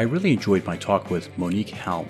[0.00, 2.08] I really enjoyed my talk with Monick Halm.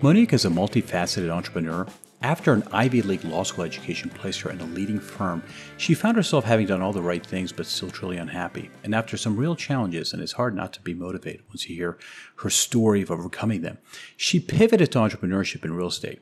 [0.00, 1.84] Monick is a multifaceted entrepreneur.
[2.22, 5.42] After an Ivy League law school education placed her in a leading firm,
[5.76, 8.70] she found herself having done all the right things but still truly unhappy.
[8.84, 11.98] And after some real challenges, and it's hard not to be motivated once you hear
[12.36, 13.78] her story of overcoming them,
[14.16, 16.20] she pivoted to entrepreneurship in real estate.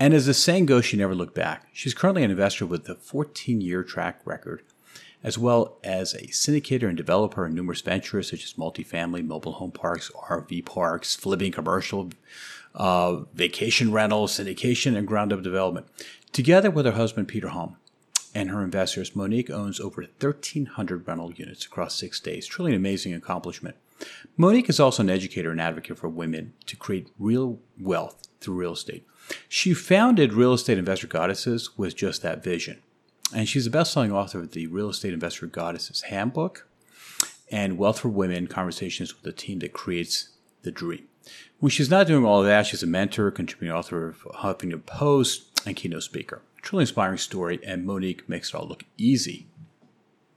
[0.00, 1.68] And as the saying goes, she never looked back.
[1.72, 4.64] She's currently an investor with a 14 year track record
[5.22, 9.70] as well as a syndicator and developer in numerous ventures such as multifamily, mobile home
[9.70, 12.10] parks, RV parks, flipping commercial,
[12.74, 15.86] uh, vacation rentals, syndication, and ground up development.
[16.32, 17.76] Together with her husband, Peter Halm,
[18.34, 22.46] and her investors, Monick owns over 1,300 rental units across six states.
[22.46, 23.76] Truly an amazing accomplishment.
[24.38, 28.72] Monick is also an educator and advocate for women to create real wealth through real
[28.72, 29.06] estate.
[29.48, 32.80] She founded Real Estate Investor Goddesses with just that vision.
[33.34, 36.66] And she's a best selling author of the Real Estate Investor Goddesses Handbook
[37.50, 40.30] and Wealth for Women Conversations with the Team That Creates
[40.62, 41.06] the Dream.
[41.60, 45.76] When she's not doing all that, she's a mentor, contributing author of Huffington Post, and
[45.76, 46.42] keynote speaker.
[46.62, 49.46] Truly inspiring story, and Monick makes it all look easy.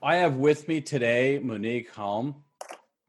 [0.01, 2.35] I have with me today Monick Halm,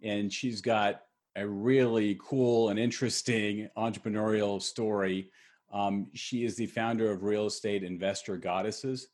[0.03, 1.03] and she's got
[1.37, 5.31] a really cool and interesting entrepreneurial story.
[5.73, 9.09] Um, she is the founder of Real Estate Investor Goddesses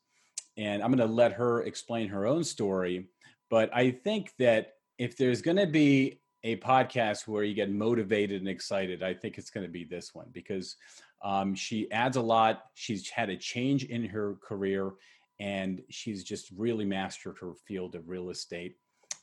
[0.57, 3.07] and I'm going to let her explain her own story.
[3.49, 8.41] But I think that if there's going to be a podcast where you get motivated
[8.41, 10.75] and excited, I think it's going to be this one because
[11.23, 12.63] um, she adds a lot.
[12.73, 14.91] She's had a change in her career,
[15.39, 18.75] and she's just really mastered her field of real estate,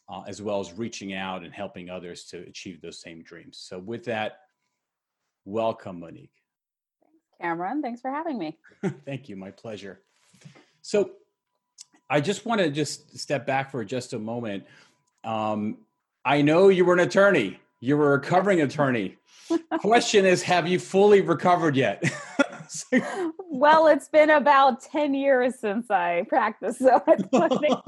[0.08, 3.58] uh, as well as reaching out and helping others to achieve those same dreams.
[3.60, 4.38] So, with that,
[5.44, 6.30] welcome, Monick.
[7.02, 7.82] Thanks, Cameron.
[7.82, 8.58] Thanks for having me.
[9.04, 9.36] Thank you.
[9.36, 10.02] My pleasure.
[10.82, 11.10] So
[12.10, 14.64] I just want to just step back for just a moment.
[15.24, 15.78] Um,
[16.24, 17.58] I know you were an attorney.
[17.80, 19.16] You were a recovering attorney.
[19.80, 22.02] Question is, have you fully recovered yet?
[23.38, 26.78] well, it's been about 10 years since I practiced.
[26.80, 27.16] So I
[27.48, 27.78] think,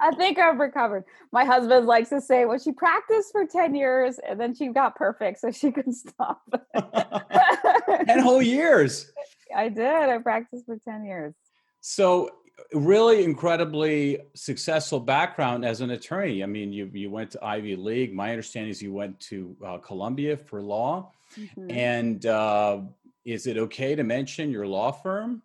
[0.00, 1.04] I think I've recovered.
[1.32, 4.96] My husband likes to say, well, she practiced for 10 years and then she got
[4.96, 6.42] perfect so she could stop.
[6.74, 9.10] 10 whole years.
[9.54, 9.86] I did.
[9.86, 11.34] I practiced for 10 years.
[11.80, 12.30] So
[12.72, 16.42] really incredibly successful background as an attorney.
[16.42, 18.14] I mean, you you went to Ivy League.
[18.14, 21.12] My understanding is you went to uh, Columbia for law.
[21.38, 21.70] Mm-hmm.
[21.70, 22.80] And uh,
[23.24, 25.42] is it okay to mention your law firm?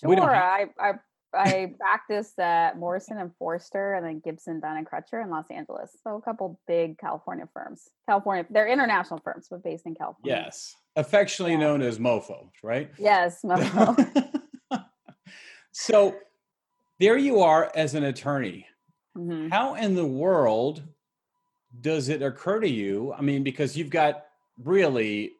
[0.00, 0.34] Sure.
[0.34, 0.92] I, I
[1.34, 5.96] I practiced at Morrison and Foerster and then Gibson, Dunn and Crutcher in Los Angeles.
[6.04, 7.88] So a couple big California firms.
[8.06, 10.42] California, they're international firms, but based in California.
[10.44, 11.60] Yes, affectionately yeah.
[11.60, 12.90] known as MoFo, right?
[12.98, 14.38] Yes, MoFo.
[15.72, 16.16] So
[17.00, 18.66] there you are as an attorney.
[19.16, 19.48] Mm-hmm.
[19.48, 20.82] How in the world
[21.80, 23.12] does it occur to you?
[23.12, 24.24] I mean, because you've got
[24.62, 25.32] really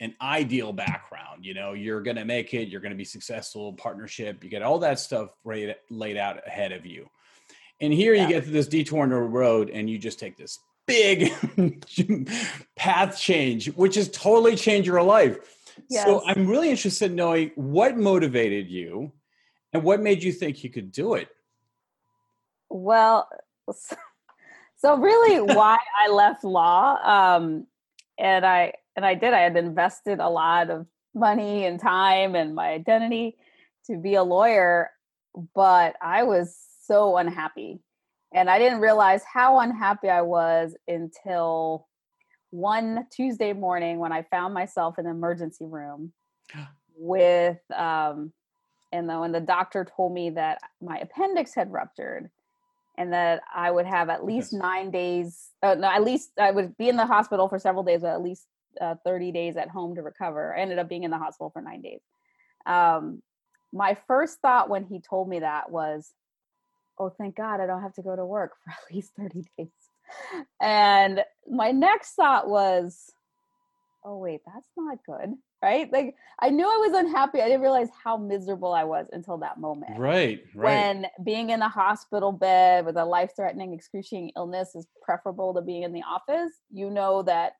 [0.00, 3.72] an ideal background, you know, you're going to make it, you're going to be successful,
[3.74, 7.08] partnership, you get all that stuff laid, laid out ahead of you.
[7.80, 8.22] And here yeah.
[8.22, 11.32] you get to this detour in the road and you just take this big
[12.76, 15.38] path change, which has totally changed your life.
[15.88, 16.04] Yes.
[16.04, 19.12] So I'm really interested in knowing what motivated you
[19.74, 21.28] and what made you think you could do it?
[22.70, 23.28] Well,
[24.76, 27.66] so really why I left law um,
[28.16, 32.54] and I and I did I had invested a lot of money and time and
[32.54, 33.36] my identity
[33.86, 34.90] to be a lawyer
[35.54, 36.56] but I was
[36.86, 37.80] so unhappy
[38.32, 41.88] and I didn't realize how unhappy I was until
[42.50, 46.12] one Tuesday morning when I found myself in the emergency room
[46.96, 48.32] with um,
[48.94, 52.30] and then when the doctor told me that my appendix had ruptured
[52.96, 54.62] and that I would have at least yes.
[54.62, 58.02] nine days, uh, no, at least I would be in the hospital for several days,
[58.02, 58.46] but at least
[58.80, 60.56] uh, 30 days at home to recover.
[60.56, 62.02] I ended up being in the hospital for nine days.
[62.66, 63.20] Um,
[63.72, 66.12] my first thought when he told me that was,
[66.96, 69.72] oh, thank God I don't have to go to work for at least 30 days.
[70.60, 73.10] And my next thought was,
[74.04, 75.90] oh, wait, that's not good right?
[75.90, 77.40] Like I knew I was unhappy.
[77.40, 79.98] I didn't realize how miserable I was until that moment.
[79.98, 80.74] Right, right.
[80.74, 85.82] When being in a hospital bed with a life-threatening, excruciating illness is preferable to being
[85.82, 87.54] in the office, you know that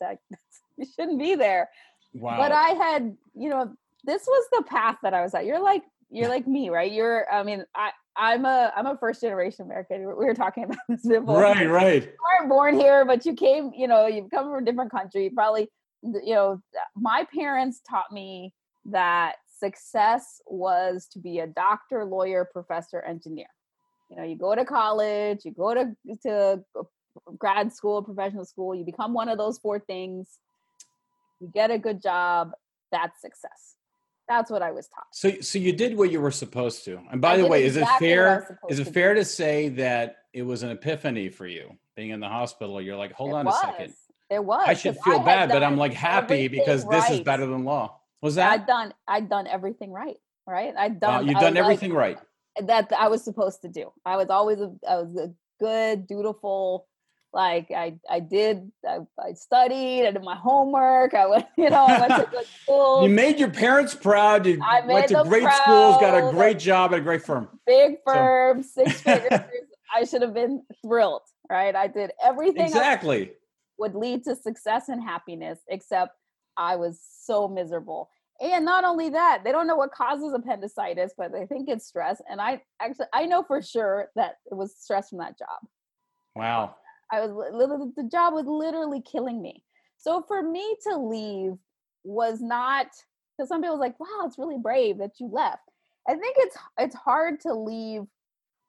[0.00, 0.18] that
[0.76, 1.70] you shouldn't be there.
[2.12, 2.36] Wow.
[2.36, 3.74] But I had, you know,
[4.04, 5.46] this was the path that I was at.
[5.46, 6.92] You're like you're like me, right?
[6.92, 10.00] You're I mean, I I'm a I'm a first generation American.
[10.06, 11.40] We were talking about this before.
[11.40, 12.02] Right, right.
[12.02, 15.24] You weren't born here, but you came, you know, you've come from a different country.
[15.24, 15.68] You probably
[16.02, 16.62] you know,
[16.94, 18.52] my parents taught me
[18.86, 23.48] that success was to be a doctor, lawyer, professor, engineer.
[24.10, 26.64] You know, you go to college, you go to to
[27.38, 30.38] grad school, professional school, you become one of those four things,
[31.40, 32.52] you get a good job,
[32.92, 33.74] that's success.
[34.28, 35.06] That's what I was taught.
[35.12, 37.00] So, so you did what you were supposed to.
[37.10, 38.60] And by I the way, exactly is it fair?
[38.68, 42.28] Is it fair to say that it was an epiphany for you being in the
[42.28, 42.80] hospital?
[42.80, 43.56] You're like, hold it on was.
[43.56, 43.94] a second.
[44.30, 44.64] It was.
[44.66, 47.00] I should feel I bad, but I'm like happy because right.
[47.00, 48.00] this is better than law.
[48.22, 48.50] Was that?
[48.50, 48.94] I'd done.
[49.06, 50.16] I'd done everything right.
[50.46, 50.74] Right.
[50.76, 51.14] I'd done.
[51.14, 52.18] Uh, you've done everything like, right.
[52.66, 53.92] That I was supposed to do.
[54.04, 54.72] I was always a.
[54.88, 56.86] I was a good, dutiful
[57.36, 61.84] like I I did I, I, studied I did my homework I went you know
[61.84, 63.02] I went to good school.
[63.02, 64.46] You made your parents proud.
[64.46, 65.62] You I went to great proud.
[65.62, 67.48] schools, got a great job at a great firm.
[67.66, 68.84] Big firm, so.
[68.84, 69.40] six figures.
[69.94, 71.76] I should have been thrilled, right?
[71.76, 73.32] I did everything exactly
[73.78, 76.16] would lead to success and happiness, except
[76.56, 78.10] I was so miserable.
[78.40, 82.20] And not only that, they don't know what causes appendicitis, but they think it's stress.
[82.28, 85.68] And I actually I know for sure that it was stress from that job.
[86.34, 86.76] Wow.
[87.10, 89.62] I was the job was literally killing me.
[89.96, 91.52] So for me to leave
[92.04, 92.88] was not
[93.36, 95.62] because some people was like, wow, it's really brave that you left.
[96.08, 98.02] I think it's it's hard to leave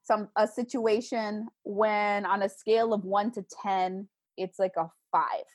[0.03, 4.07] some a situation when on a scale of one to ten,
[4.37, 5.45] it's like a five.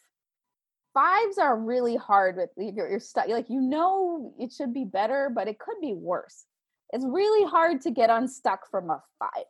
[0.94, 3.28] Fives are really hard with you're, you're stuck.
[3.28, 6.44] Like you know it should be better, but it could be worse.
[6.92, 9.46] It's really hard to get unstuck from a five.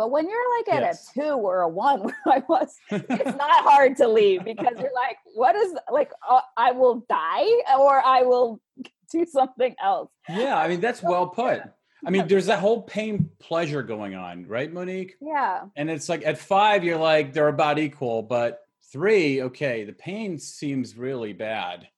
[0.00, 1.10] But when you're like at yes.
[1.10, 4.94] a two or a one, where I was, it's not hard to leave because you're
[4.94, 7.44] like, what is like, uh, I will die
[7.78, 8.62] or I will
[9.12, 10.10] do something else.
[10.28, 11.60] Yeah, I mean, that's well put.
[12.04, 15.12] I mean, there's that whole pain pleasure going on, right, Monick?
[15.20, 15.64] Yeah.
[15.76, 18.22] And it's like at five, you're like, they're about equal.
[18.22, 18.60] But
[18.92, 21.88] three, okay, the pain seems really bad.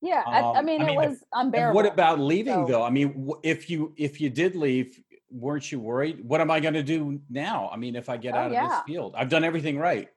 [0.00, 1.76] Yeah, um, I, I, mean, I, mean, it was unbearable.
[1.76, 2.82] What about leaving so, though?
[2.82, 5.00] I mean, if you if you did leave,
[5.30, 6.24] weren't you worried?
[6.24, 7.70] What am I going to do now?
[7.72, 8.66] I mean, if I get oh, out of yeah.
[8.66, 10.08] this field, I've done everything right.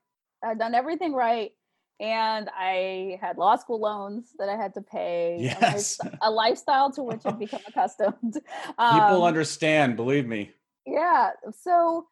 [0.43, 1.51] I've done everything right.
[1.99, 5.37] And I had law school loans that I had to pay.
[5.39, 5.99] Yes.
[6.21, 8.15] A, lifestyle to which I've become accustomed.
[8.77, 10.51] Um, People understand, believe me.
[10.85, 11.31] Yeah.
[11.61, 12.07] So,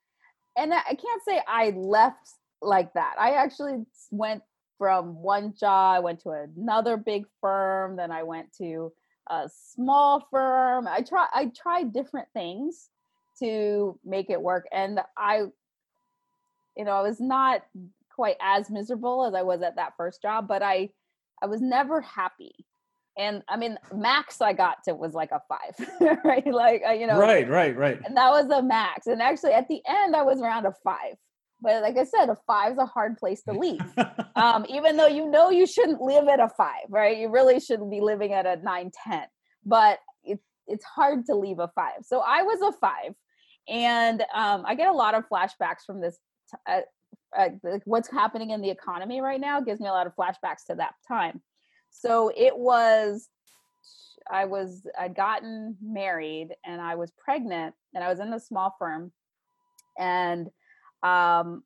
[0.58, 2.30] and I can't say I left
[2.62, 3.16] like that.
[3.20, 4.44] I actually went
[4.78, 8.92] from one job, I went to another big firm, then I went to
[9.30, 10.88] a small firm.
[10.88, 12.90] I try I tried different things
[13.40, 14.68] to make it work.
[14.72, 15.44] And I,
[16.78, 17.64] you know, I was not
[18.14, 20.90] quite as miserable as I was at that first job, but I,
[21.42, 22.54] I was never happy.
[23.18, 26.48] And I mean, max I got to was like a five, right?
[26.48, 28.00] Like, uh, you know, right, right, right.
[28.04, 29.06] And that was a max.
[29.08, 31.16] And actually, at the end, I was around a five.
[31.62, 33.82] But like I said, a five is a hard place to leave.
[34.36, 37.18] um, even though you know you shouldn't live at a five, right?
[37.18, 39.24] You really shouldn't be living at a nine, 10.
[39.64, 42.04] But it, it's hard to leave a five.
[42.04, 43.14] So I was a five
[43.70, 46.18] and um, I get a lot of flashbacks from this.
[46.68, 46.82] Uh,
[47.38, 47.50] uh,
[47.86, 50.94] what's happening in the economy right now gives me a lot of flashbacks to that
[51.08, 51.42] time.
[51.90, 53.30] So it was,
[54.30, 58.76] I was, I'd gotten married and I was pregnant and I was in a small
[58.80, 59.12] firm.
[59.98, 60.50] And
[61.04, 61.64] um,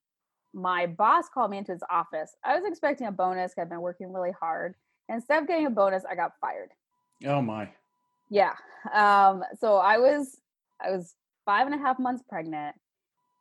[0.54, 2.36] my boss called me into his office.
[2.44, 3.54] I was expecting a bonus.
[3.58, 4.76] I'd been working really hard.
[5.10, 6.72] instead of getting a bonus, I got fired.
[7.26, 7.70] Oh my.
[8.30, 8.54] Yeah.
[8.94, 10.38] Um, so I was,
[10.84, 12.76] I was five and a half months pregnant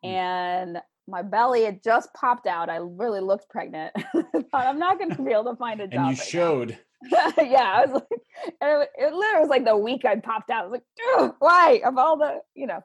[0.05, 0.09] mm.
[0.09, 0.79] and
[1.09, 2.69] my belly had just popped out.
[2.69, 3.95] I really looked pregnant.
[4.53, 5.93] I'm not going to be able to find a job.
[6.09, 6.79] And you right showed.
[7.11, 8.21] yeah, I was like,
[8.61, 10.65] it, it, literally was like the week I popped out.
[10.65, 11.81] I was like, why?
[11.85, 12.81] Of all the, you know.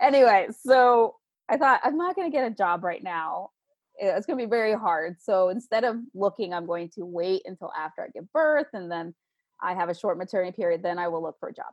[0.00, 1.16] Anyway, so
[1.48, 3.50] I thought I'm not going to get a job right now.
[3.98, 5.16] It's going to be very hard.
[5.20, 9.14] So instead of looking, I'm going to wait until after I give birth, and then
[9.60, 10.82] I have a short maternity period.
[10.82, 11.72] Then I will look for a job.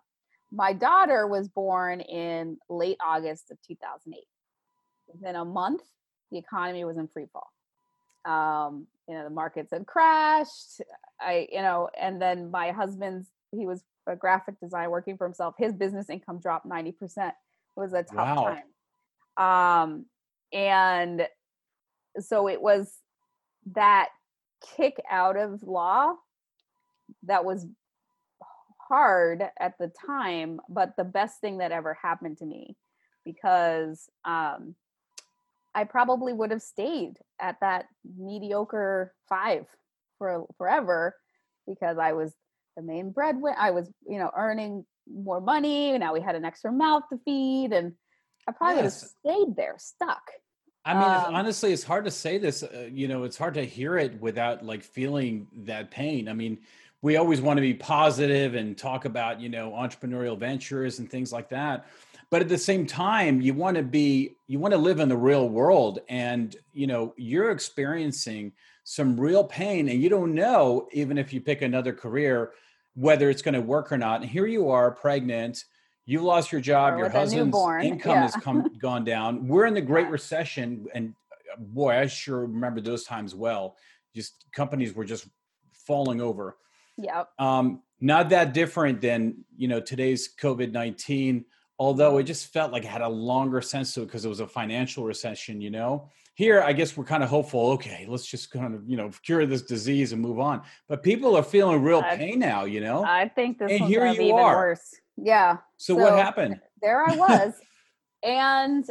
[0.52, 4.24] My daughter was born in late August of 2008.
[5.08, 5.82] Within a month,
[6.32, 7.52] the economy was in free fall.
[8.26, 10.82] Um, you know, the markets had crashed.
[11.20, 15.56] I, you know, and then my husband's, he was a graphic designer working for himself.
[15.58, 16.94] His business income dropped 90%.
[16.98, 17.34] It
[17.76, 18.58] was a tough wow.
[19.38, 19.84] time.
[19.84, 20.06] Um,
[20.52, 21.28] and
[22.20, 22.94] so it was
[23.74, 24.10] that
[24.78, 26.14] kick out of law
[27.24, 27.66] that was
[28.88, 32.76] hard at the time, but the best thing that ever happened to me
[33.26, 34.76] because um,
[35.76, 37.86] I probably would have stayed at that
[38.18, 39.66] mediocre five
[40.18, 41.16] for forever
[41.68, 42.34] because I was
[42.76, 43.58] the main breadwinner.
[43.58, 45.98] I was, you know, earning more money.
[45.98, 47.94] Now we had an extra mouth to feed, and
[48.48, 49.16] I probably yes.
[49.26, 50.22] would have stayed there, stuck.
[50.86, 52.62] I mean, um, honestly, it's hard to say this.
[52.62, 56.28] Uh, you know, it's hard to hear it without like feeling that pain.
[56.28, 56.58] I mean,
[57.02, 61.32] we always want to be positive and talk about you know entrepreneurial ventures and things
[61.32, 61.86] like that
[62.34, 65.16] but at the same time you want to be you want to live in the
[65.16, 68.52] real world and you know you're experiencing
[68.84, 72.54] some real pain and you don't know even if you pick another career
[72.96, 74.22] whether it's going to work or not.
[74.22, 75.66] And here you are pregnant
[76.08, 78.22] you lost your job your husband's income yeah.
[78.24, 79.48] has come gone down.
[79.48, 83.76] We're in the great recession and uh, boy i sure remember those times well.
[84.16, 85.28] Just companies were just
[85.72, 86.58] falling over.
[86.98, 91.46] Yeah um not that different than you know today's covid-19
[91.80, 94.40] although it just felt like it had a longer sense to it because it was
[94.40, 96.10] a financial recession, you know.
[96.36, 97.72] Here, I guess we're kind of hopeful.
[97.72, 100.64] Okay, let's just kind of you know cure this disease and move on.
[100.88, 103.04] But people are feeling real I, pain now, you know.
[103.04, 104.56] I think this and here you even are.
[104.56, 104.96] worse.
[105.16, 105.58] Yeah.
[105.78, 106.60] So, so what happened?
[106.82, 107.54] There I was,
[108.24, 108.86] and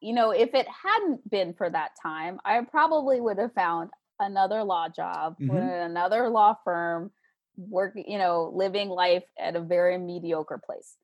[0.00, 4.62] you know, if it hadn't been for that time, I probably would have found another
[4.62, 5.54] law job mm-hmm.
[5.54, 7.12] with another law firm,
[7.56, 10.96] working, you know, living life at a very mediocre place.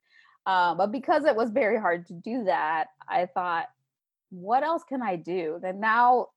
[0.49, 3.67] Uh, but because it was very hard to do that, I thought,
[4.31, 5.59] what else can I do?
[5.61, 6.29] Then now,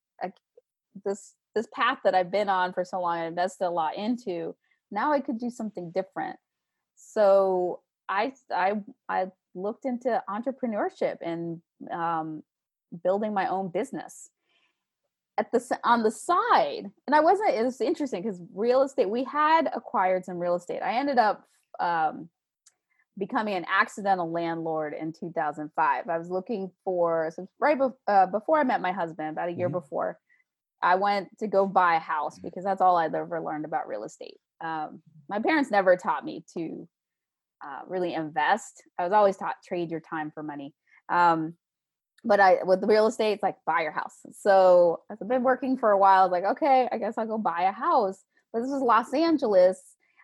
[1.05, 4.53] this this path that I've been on for so long and invested a lot into,
[4.91, 6.37] now I could do something different.
[6.97, 12.43] So I I I looked into entrepreneurship and um,
[13.03, 14.29] building my own business
[15.37, 19.23] at the on the side and i wasn't it was interesting because real estate we
[19.23, 21.47] had acquired some real estate i ended up
[21.79, 22.27] um,
[23.17, 26.09] becoming an accidental landlord in 2005.
[26.09, 29.53] I was looking for so right be, uh, before I met my husband, about a
[29.53, 29.79] year mm-hmm.
[29.79, 30.17] before.
[30.83, 32.47] I went to go buy a house mm-hmm.
[32.47, 34.37] because that's all I'd ever learned about real estate.
[34.61, 36.87] Um, my parents never taught me to
[37.63, 38.83] uh, really invest.
[38.97, 40.73] I was always taught trade your time for money.
[41.09, 41.55] Um,
[42.23, 44.15] but I with the real estate, it's like buy your house.
[44.39, 46.29] So I've been working for a while.
[46.29, 48.19] Like, okay, I guess I'll go buy a house.
[48.53, 49.81] But this was Los Angeles.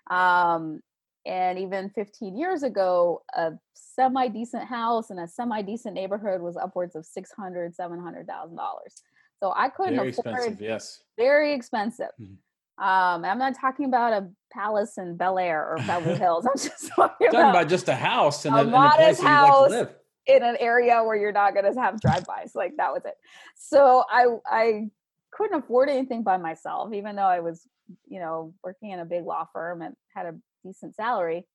[0.09, 0.81] Um,
[1.27, 6.55] and even 15 years ago a semi decent house in a semi decent neighborhood was
[6.57, 8.93] upwards of 600 700000 dollars.
[9.39, 11.03] So i couldn't very afford expensive yes.
[11.17, 12.11] Very expensive.
[12.19, 12.83] Mm-hmm.
[12.83, 16.45] um, i'm not talking about a palace in bel air or beverly hills.
[16.45, 19.21] I'm just talking, talking about, about, just a house in a, a, in a place
[19.21, 22.51] house like in an area where you're not going to have drive-bys.
[22.53, 23.15] Like that was it.
[23.55, 24.89] So i i
[25.31, 27.67] couldn't afford anything by myself even though i was
[28.07, 30.35] you know working in a big law firm and had a
[30.67, 31.45] decent salary.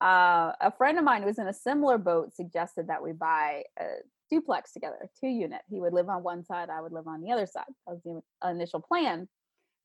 [0.00, 3.62] Uh, a friend of mine who was in a similar boat suggested that we buy
[3.78, 3.84] a
[4.30, 5.62] duplex together, two unit.
[5.70, 7.64] He would live on one side, I would live on the other side.
[7.86, 8.02] That was
[8.42, 9.28] the initial plan.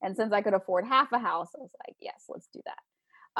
[0.02, 2.78] And since I could afford half a house, I was like, yes, let's do that.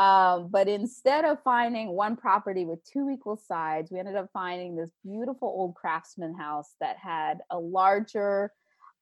[0.00, 4.74] Um, but instead of finding one property with two equal sides, we ended up finding
[4.74, 8.52] this beautiful old craftsman house that had a larger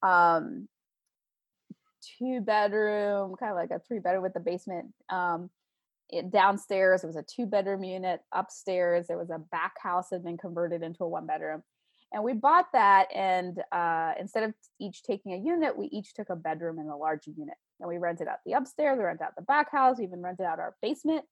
[0.02, 0.68] um,
[2.18, 4.86] two bedroom, kind of like a three bedroom with the basement.
[5.08, 5.50] Um,
[6.12, 10.16] it, downstairs it was a two bedroom unit upstairs there was a back house that
[10.16, 11.62] had been converted into a one bedroom
[12.12, 16.30] and we bought that and uh, instead of each taking a unit we each took
[16.30, 19.36] a bedroom in a larger unit and we rented out the upstairs we rented out
[19.36, 21.24] the back house we even rented out our basement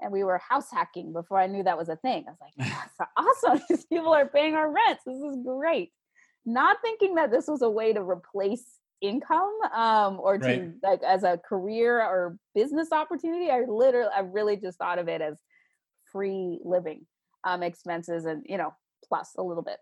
[0.00, 2.24] and we were house hacking before i knew that was a thing.
[2.26, 2.52] I was like
[2.98, 5.92] that's awesome these people are paying our rents this is great.
[6.46, 8.66] Not thinking that this was a way to replace
[9.06, 10.72] income um, or to right.
[10.82, 13.50] like as a career or business opportunity.
[13.50, 15.36] I literally, I really just thought of it as
[16.12, 17.06] free living
[17.44, 18.74] um, expenses and, you know,
[19.06, 19.78] plus a little bit.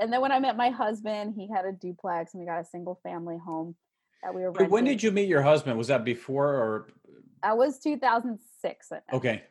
[0.00, 2.64] And then when I met my husband, he had a duplex and we got a
[2.64, 3.74] single family home
[4.22, 4.70] that we were renting.
[4.70, 5.76] When did you meet your husband?
[5.76, 6.88] Was that before or?
[7.42, 8.92] That was 2006.
[9.12, 9.42] Okay.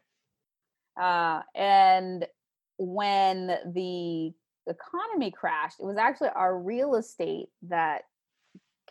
[0.99, 2.25] Uh, and
[2.77, 4.33] when the
[4.67, 8.03] economy crashed, it was actually our real estate that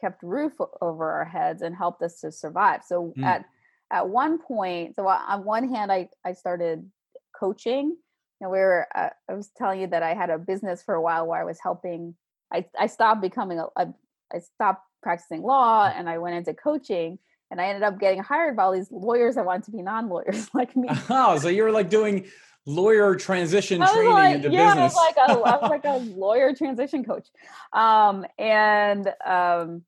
[0.01, 2.83] kept roof over our heads and helped us to survive.
[2.87, 3.25] So mm.
[3.25, 3.45] at
[3.91, 6.91] at one point, so on one hand, I I started
[7.39, 7.97] coaching.
[8.41, 11.01] And we were, uh, I was telling you that I had a business for a
[11.01, 12.15] while where I was helping.
[12.53, 13.89] I I stopped becoming a, a
[14.33, 17.19] I stopped practicing law and I went into coaching
[17.51, 20.49] and I ended up getting hired by all these lawyers that wanted to be non-lawyers
[20.55, 20.89] like me.
[21.11, 22.27] Oh, so you were like doing
[22.67, 24.97] lawyer transition training like, into yeah, business.
[24.97, 27.29] I was like a, I was like a lawyer transition coach.
[27.73, 29.83] Um, and um,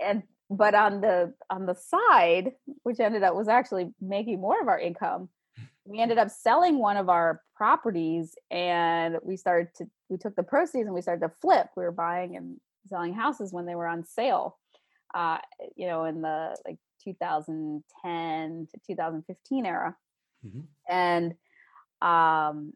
[0.00, 2.52] and but on the on the side,
[2.82, 5.30] which ended up was actually making more of our income,
[5.84, 10.42] we ended up selling one of our properties and we started to we took the
[10.42, 11.68] proceeds and we started to flip.
[11.76, 14.58] We were buying and selling houses when they were on sale.
[15.14, 15.38] Uh,
[15.76, 19.94] you know, in the like 2010 to 2015 era.
[20.46, 20.60] Mm-hmm.
[20.88, 21.34] And
[22.02, 22.72] um,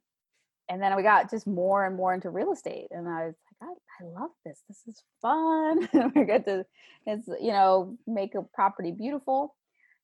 [0.68, 3.70] and then we got just more and more into real estate, and I was like,
[3.70, 4.62] I, I love this.
[4.68, 5.88] This is fun.
[6.14, 6.64] we get to,
[7.06, 9.54] it's you know, make a property beautiful.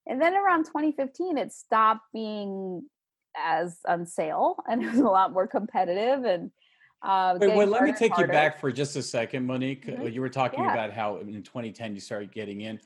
[0.06, 2.82] And then around 2015, it stopped being
[3.36, 6.50] as on sale and it was a lot more competitive and
[7.02, 9.86] uh, wait, wait, let me take you back for just a second, Monick.
[9.86, 10.02] Mhm.
[10.02, 10.70] Uh, You were talking Yeah.
[10.70, 12.78] about how in 2010 you started getting in.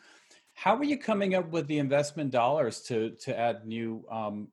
[0.55, 4.49] How were you coming up with the investment dollars to to add new, um,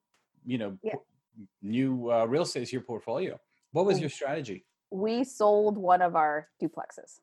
[0.46, 0.96] you know, Yeah.
[1.62, 3.40] New uh, real estate to your portfolio?
[3.72, 4.02] What was Mm.
[4.02, 4.66] your strategy?
[4.92, 7.20] we sold one of our duplexes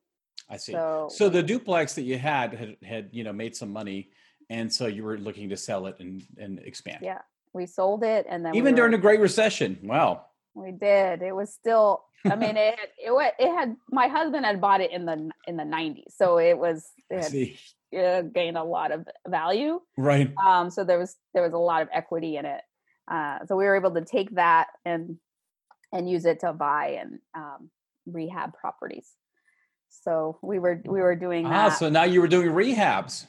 [0.49, 0.73] I see.
[0.73, 4.11] so So the duplex that you had had, had you know made some money,
[4.49, 6.99] and so you were looking to sell it and and expand.
[7.03, 7.21] yeah
[7.53, 9.79] we sold it and then we Even during were- the Great Recession.
[9.85, 10.27] Wow.
[10.55, 11.23] We did.
[11.23, 12.03] It was still.
[12.25, 13.77] I mean, it had, it it had.
[13.91, 17.25] My husband had bought it in the in the '90s, so it was it had
[17.31, 17.57] see.
[17.97, 19.81] uh, gained a lot of value.
[19.97, 20.33] Right.
[20.45, 22.61] Um, so there was there was a lot of equity in it.
[23.11, 25.17] Uh, so we were able to take that and
[25.93, 27.71] and use it to buy and um,
[28.07, 29.09] rehab properties.
[29.89, 31.79] So we were we were doing Ah, that.
[31.79, 33.27] so now you were doing rehabs.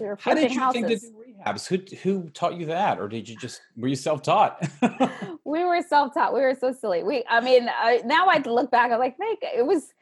[0.00, 1.12] we were How did you think to do
[1.46, 1.66] rehabs?
[1.68, 4.68] Who who taught you that, or did you just were you self taught?
[5.44, 6.34] we were self-taught.
[6.34, 7.02] We were so silly.
[7.02, 9.92] We, I mean, I, now I look back, I'm like, make it was.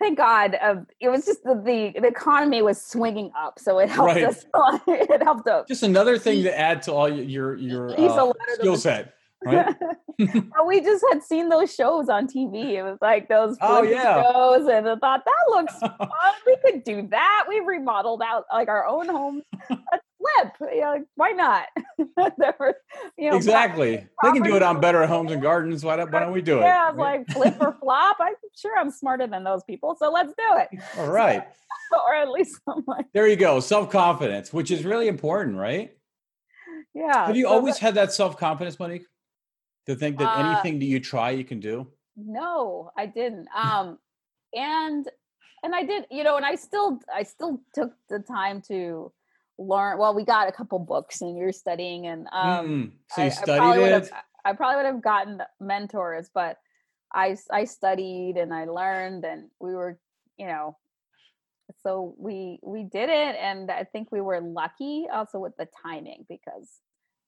[0.00, 0.58] Thank God,
[0.98, 4.24] it was just the, the the economy was swinging up, so it helped Right.
[4.24, 4.46] us.
[4.86, 5.66] it helped us.
[5.68, 9.12] just another thing to add to all your your uh, skill set,
[9.44, 9.76] right?
[10.66, 12.72] We just had seen those shows on TV.
[12.78, 14.22] It was like those Oh, yeah.
[14.22, 15.98] shows, and I thought that looks fun.
[16.46, 17.44] We could do that.
[17.46, 19.42] We remodeled out like our own homes.
[19.68, 20.04] Let's
[20.58, 20.72] flip.
[20.74, 21.66] You know, why not?
[22.38, 22.76] There were,
[23.18, 24.06] you know, exactly.
[24.22, 25.84] They can do it on Better Homes and Gardens.
[25.84, 26.62] Why don't, why don't we do it?
[26.62, 28.16] Yeah, I was like flip or flop.
[28.20, 30.68] I'm sure I'm smarter than those people, so let's do it.
[30.98, 31.46] all right.
[32.06, 33.60] or at least I'm like, There you go.
[33.60, 35.96] Self confidence, which is really important, right?
[36.94, 37.26] yeah.
[37.26, 39.02] Have you so always the- had that self confidence, Monick?
[39.86, 41.86] To think that Uh, anything that you try, you can do.
[42.16, 43.48] no, I didn't.
[43.54, 43.98] Um,
[44.54, 45.08] and
[45.62, 49.12] and I did, you know, and I still I still took the time to
[49.60, 49.98] learn.
[49.98, 53.26] Well, we got a couple books and we were studying, and um, Mm, so you
[53.26, 53.92] I studied probably would it.
[53.92, 54.10] have
[54.44, 56.56] I probably would have gotten mentors, but
[57.14, 59.98] I I studied and I learned, and we were,
[60.38, 60.76] you know.
[61.82, 66.26] So we we did it, and I think we were lucky also with the timing
[66.28, 66.68] because,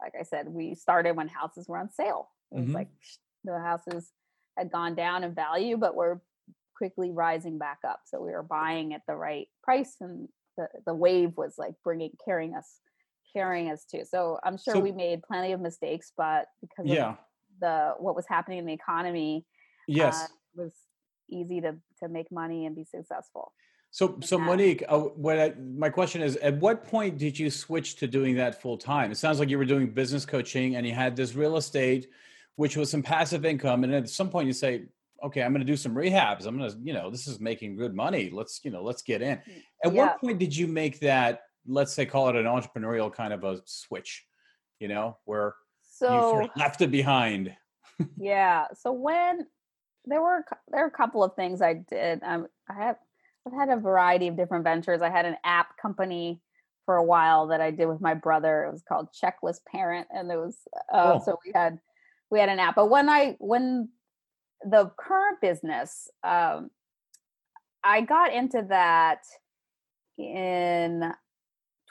[0.01, 2.31] like I said, we started when houses were on sale.
[2.51, 2.75] It was Mhm.
[2.75, 2.89] like
[3.45, 4.11] the houses
[4.59, 6.23] had gone down in value, but were
[6.77, 8.01] quickly rising back up.
[8.07, 12.11] So we were buying at the right price, and the the wave was like bringing
[12.25, 12.81] carrying us
[13.33, 14.05] carrying us to.
[14.05, 17.17] So I'm sure So- we made plenty of mistakes, but because of Yeah.
[17.61, 19.47] the what was happening in the economy,
[19.89, 20.23] Yes.
[20.23, 20.73] uh, it was
[21.31, 23.53] easy to to make money and be successful.
[23.91, 24.47] So, so Yeah.
[24.47, 28.37] Monick, uh, what I, my question is, at what point did you switch to doing
[28.37, 29.11] that full time?
[29.13, 32.09] It sounds like you were doing business coaching and you had this real estate,
[32.57, 34.87] which was some passive income, and at some point you say,
[35.23, 36.47] "Okay, I'm going to do some rehabs.
[36.47, 38.31] I'm going to, you know, this is making good money.
[38.33, 39.41] Let's, you know, let's get in."
[39.85, 40.05] At Yeah.
[40.05, 41.43] what point did you make that?
[41.67, 44.25] Let's say, call it an entrepreneurial kind of a switch,
[44.81, 45.55] you know, where
[46.01, 47.57] you So of left it behind.
[48.17, 49.47] yeah so when
[50.07, 52.97] there were there were a couple of things i did um, i have
[53.47, 56.41] i've had a variety of different ventures i had an app company
[56.85, 60.31] for a while that i did with my brother it was called checklist parent and
[60.31, 60.57] it was
[60.93, 61.23] uh, Oh.
[61.25, 61.79] so we had
[62.31, 63.89] we had an app but when i when
[64.65, 66.71] the current business um
[67.85, 69.21] i got into that
[70.19, 71.13] in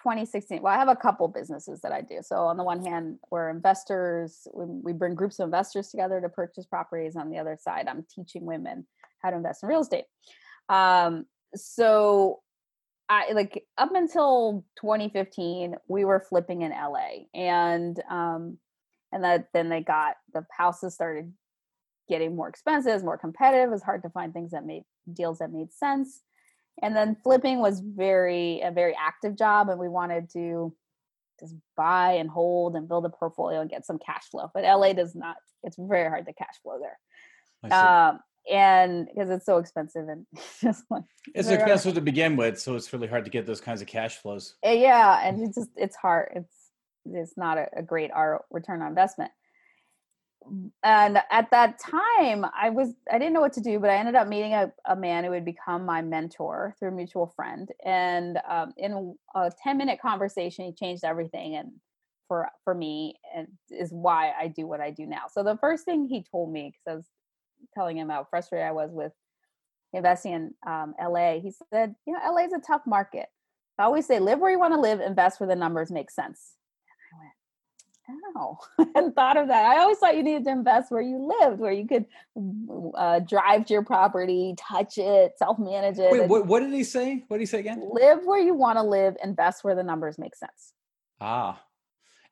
[0.01, 2.19] 2016 well i have a couple businesses that i do.
[2.21, 4.47] So on the one hand we're investors.
[4.53, 7.15] We, we bring groups of investors together to purchase properties.
[7.15, 8.88] On the other side i'm teaching women
[9.21, 10.05] how to invest in real estate.
[10.69, 12.39] Um, so
[13.10, 18.57] i like up until 2015 we were flipping in la and um
[19.12, 21.34] and that then they got the houses started
[22.12, 25.52] getting more expensive more competitive it was hard to find things that made deals that
[25.52, 26.21] made sense
[26.82, 30.76] and then flipping was very a very active job and we wanted to
[31.39, 34.91] just buy and hold and build a portfolio and get some cash flow but la
[34.91, 38.19] does not it's very hard to cash flow there um
[38.50, 40.26] and because it's so expensive and
[40.62, 41.71] just like it's very hard.
[41.71, 44.56] expensive to begin with, so it's really hard to get those kinds of cash flows.
[44.65, 46.56] Uh, yeah and it's just it's hard it's
[47.06, 49.32] it's not a, a great R return on investment
[50.84, 54.15] and at that time i was i didn't know what to do but i ended
[54.15, 57.69] up meeting a, a man who would become my mentor through a mutual friend.
[57.86, 61.71] And um, in a 10 minute conversation he changed everything and
[62.27, 65.23] for for me and is why i do what i do now.
[65.32, 67.06] So the first thing he told me because i was
[67.73, 69.12] telling him how frustrated i was with
[69.93, 73.27] investing in um, la he said you know la is a tough market.
[73.77, 76.56] I always say live where you want to live invest where the numbers make sense
[78.36, 79.65] Oh, I hadn't thought of that.
[79.65, 82.06] I always thought you needed to invest where you lived, where you could
[82.95, 86.12] uh, drive to your property, touch it, self-manage it.
[86.12, 87.24] Wait, what, what did he say?
[87.28, 87.82] What did he say again?
[87.91, 90.74] Live where you want to live, invest where the numbers make sense.
[91.19, 91.62] Ah,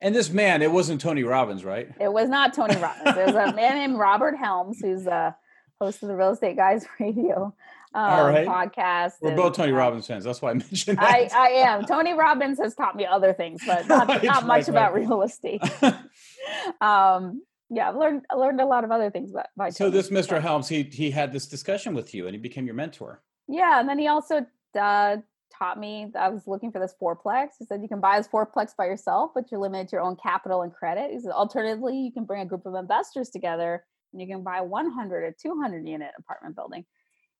[0.02, 1.90] And this man, it wasn't Tony Robbins, right?
[2.00, 3.18] It was not Tony Robbins.
[3.18, 5.36] It was a man named Robert Helms, who's a
[5.80, 7.54] host of the Real Estate Guys Radio
[7.94, 8.48] um, All right.
[8.48, 9.14] podcast.
[9.22, 10.24] We're and, both Tony uh, Robbins fans.
[10.24, 11.04] That's why I mentioned that.
[11.04, 11.86] I, I am.
[11.86, 15.22] Tony Robbins has taught me other things, but not, right, not much right, about real
[15.24, 15.62] estate.
[16.82, 19.48] um, yeah, I've learned I learned a lot of other things about.
[19.56, 20.42] By so this Mr.
[20.42, 23.22] Helms, he he had this discussion with you, and he became your mentor.
[23.48, 24.46] Yeah, and then he also
[24.80, 25.18] uh,
[25.56, 26.12] taught me.
[26.18, 27.50] I was looking for this fourplex.
[27.60, 30.16] He said you can buy this fourplex by yourself, but you're limited to your own
[30.16, 31.12] capital and credit.
[31.12, 34.62] He said alternatively, you can bring a group of investors together and you can buy
[34.62, 36.86] 100 or 200 unit apartment building.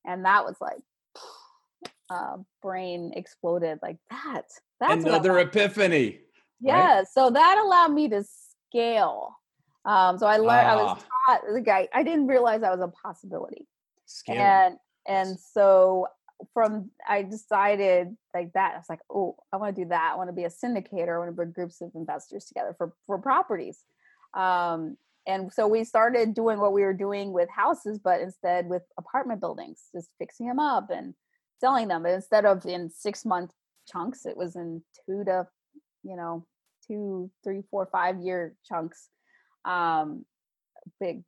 [0.04, 0.80] And that was like,
[2.10, 4.46] uh, brain exploded like that.
[4.80, 6.20] That's another epiphany.
[6.60, 6.98] Yeah.
[6.98, 7.08] Right?
[7.08, 8.24] So that allowed me to
[8.68, 9.36] scale.
[9.84, 11.34] Um, so I learned, I was ah.
[11.34, 13.66] taught the guy, I didn't realize that was a possibility.
[14.06, 14.36] Scale.
[14.36, 16.06] And, and so
[16.54, 18.74] from I decided like that.
[18.74, 20.12] I was like, oh, I want to do that.
[20.12, 21.14] I want to be a syndicator.
[21.14, 23.78] I want to bring groups of investors together for for properties.
[24.34, 24.96] Um,
[25.30, 29.40] and so we started doing what we were doing with houses, but instead with apartment
[29.40, 31.14] buildings, just fixing them up and
[31.60, 32.02] selling them.
[32.02, 33.52] But instead of in six month
[33.90, 35.46] chunks, it was in two to,
[36.02, 36.46] you know,
[36.86, 39.08] two, three, four, five year chunks.
[39.64, 40.24] Um,
[40.98, 41.22] big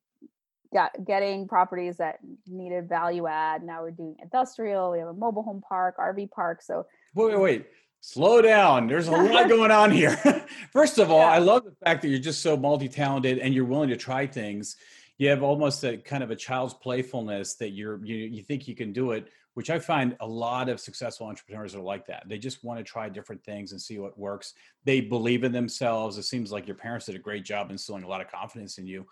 [0.73, 3.63] got getting properties that needed value add.
[3.63, 4.91] Now we're doing industrial.
[4.91, 6.63] We have a mobile home park, RV park.
[6.63, 7.67] So wait, wait, wait.
[8.05, 8.89] Slow down.
[8.89, 10.17] There's a lot going on here.
[10.73, 11.31] First of all, yeah.
[11.31, 14.75] I love the fact that you're just so multi-talented and you're willing to try things.
[15.19, 18.75] You have almost a kind of a child's playfulness that you're you you think you
[18.75, 22.25] can do it, which I find a lot of successful entrepreneurs are like that.
[22.27, 24.55] They just want to try different things and see what works.
[24.85, 26.19] They believe in themselves.
[26.19, 28.87] It seems like your parents did a great job instilling a lot of confidence in
[28.87, 29.07] you.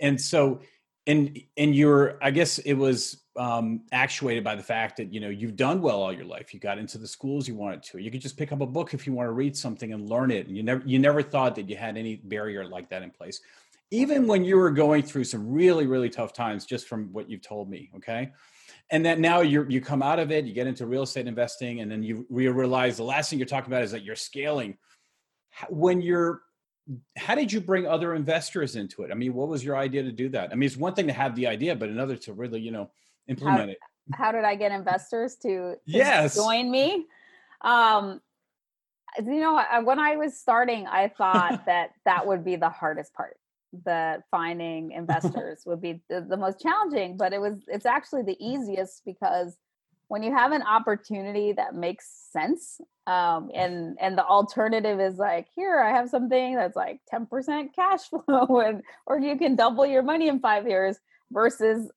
[0.00, 0.62] And so
[1.06, 5.28] and and you're i guess it was um actuated by the fact that you know
[5.28, 6.52] you've done well all your life.
[6.52, 7.98] You got into the schools you wanted to.
[7.98, 10.30] You could just pick up a book if you want to read something and learn
[10.30, 10.46] it.
[10.48, 13.40] And you never you never thought that you had any barrier like that in place.
[13.90, 17.42] Even when you were going through some really really tough times just from what you've
[17.42, 18.32] told me okay?
[18.90, 21.80] And then now you you come out of it you get into real estate investing
[21.80, 24.76] and then you realize the last thing you're talking about is that you're scaling.
[25.70, 26.42] When you're
[27.16, 29.10] how did you bring other investors into it?
[29.10, 30.50] I mean, what was your idea to do that?
[30.52, 32.90] I mean, it's one thing to have the idea, but another to really, you know,
[33.28, 33.78] implement how, it.
[34.14, 36.34] How did I get investors to, to yes.
[36.34, 37.06] join me?
[37.60, 38.20] Um,
[39.18, 43.36] you know, when I was starting, I thought that that would be the hardest part.
[43.84, 47.58] That finding investors would be the, the most challenging, but it was.
[47.68, 49.56] It's actually the easiest because
[50.12, 55.46] when you have an opportunity that makes sense um, and and the alternative is like
[55.56, 60.02] here i have something that's like 10% cash flow and or you can double your
[60.02, 60.98] money in five years
[61.30, 61.90] versus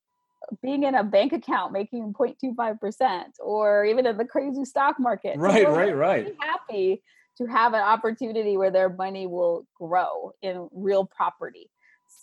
[0.63, 5.37] being in a bank account making 0.25% or even in the crazy stock market.
[5.37, 6.35] Right right right.
[6.39, 7.01] happy
[7.39, 11.69] to have an opportunity where their money will grow in real property.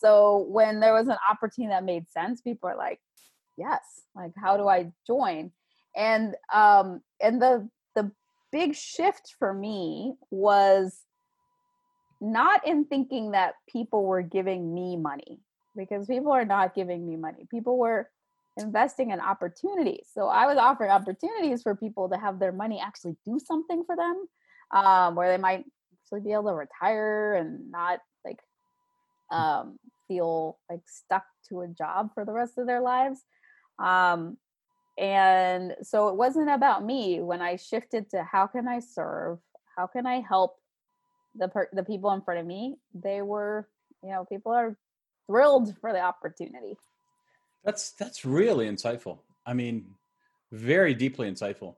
[0.01, 3.01] So when there was an opportunity that made sense people are like
[3.59, 3.81] yes
[4.15, 5.51] like how do i join
[5.97, 8.11] and um and the the
[8.51, 11.03] big shift for me was
[12.21, 15.41] not in thinking that people were giving me money
[15.77, 17.47] because people are not giving me money.
[17.51, 18.09] People were
[18.57, 20.07] investing in opportunities.
[20.13, 23.97] So i was offering opportunities for people to have their money actually do something for
[23.97, 24.27] them
[24.71, 28.39] um, where they might actually be able to retire and not like
[29.31, 33.21] um, feel like stuck to a job for the rest of their lives.
[33.79, 34.37] Um,
[34.99, 39.39] and so it wasn't about me when I shifted to how can I serve?
[39.77, 40.57] How can I help
[41.35, 42.77] the per- the people in front of me?
[42.95, 43.69] They were,
[44.03, 44.77] you know, people are
[45.27, 46.77] thrilled for the opportunity.
[47.65, 49.21] That's that's really insightful.
[49.47, 49.87] I mean,
[50.51, 51.77] very deeply insightful.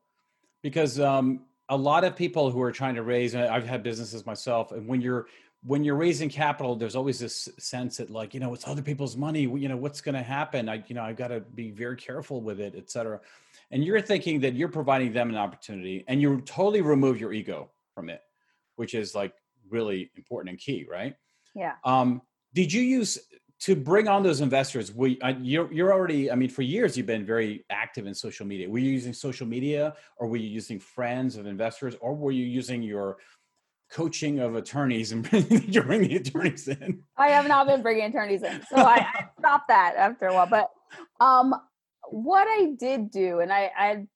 [0.62, 4.72] Because um a lot of people who are trying to raise I've had businesses myself
[4.72, 5.26] and when you're
[5.66, 9.16] when you're raising capital, there's always this sense that like, you know, it's other people's
[9.16, 10.68] money, you know, what's going to happen?
[10.68, 13.20] I, you know, I've got to be very careful with it, et cetera.
[13.70, 17.70] And you're thinking that you're providing them an opportunity and you totally remove your ego
[17.94, 18.20] from it,
[18.76, 19.32] which is like
[19.70, 21.16] really important and key, right?
[21.54, 21.72] Yeah.
[21.82, 22.20] Um,
[22.52, 23.18] did you use
[23.60, 24.94] to bring on those investors?
[24.94, 28.46] We, uh, you're, you're already, I mean, for years you've been very active in social
[28.46, 28.68] media.
[28.68, 32.44] Were you using social media or were you using friends of investors or were you
[32.44, 33.16] using your
[33.94, 37.02] coaching of attorneys and bringing the attorneys in.
[37.16, 40.48] I have not been bringing attorneys in, so I, I stopped that after a while.
[40.48, 40.70] But
[41.20, 41.54] um,
[42.10, 44.06] what I did do, and I, I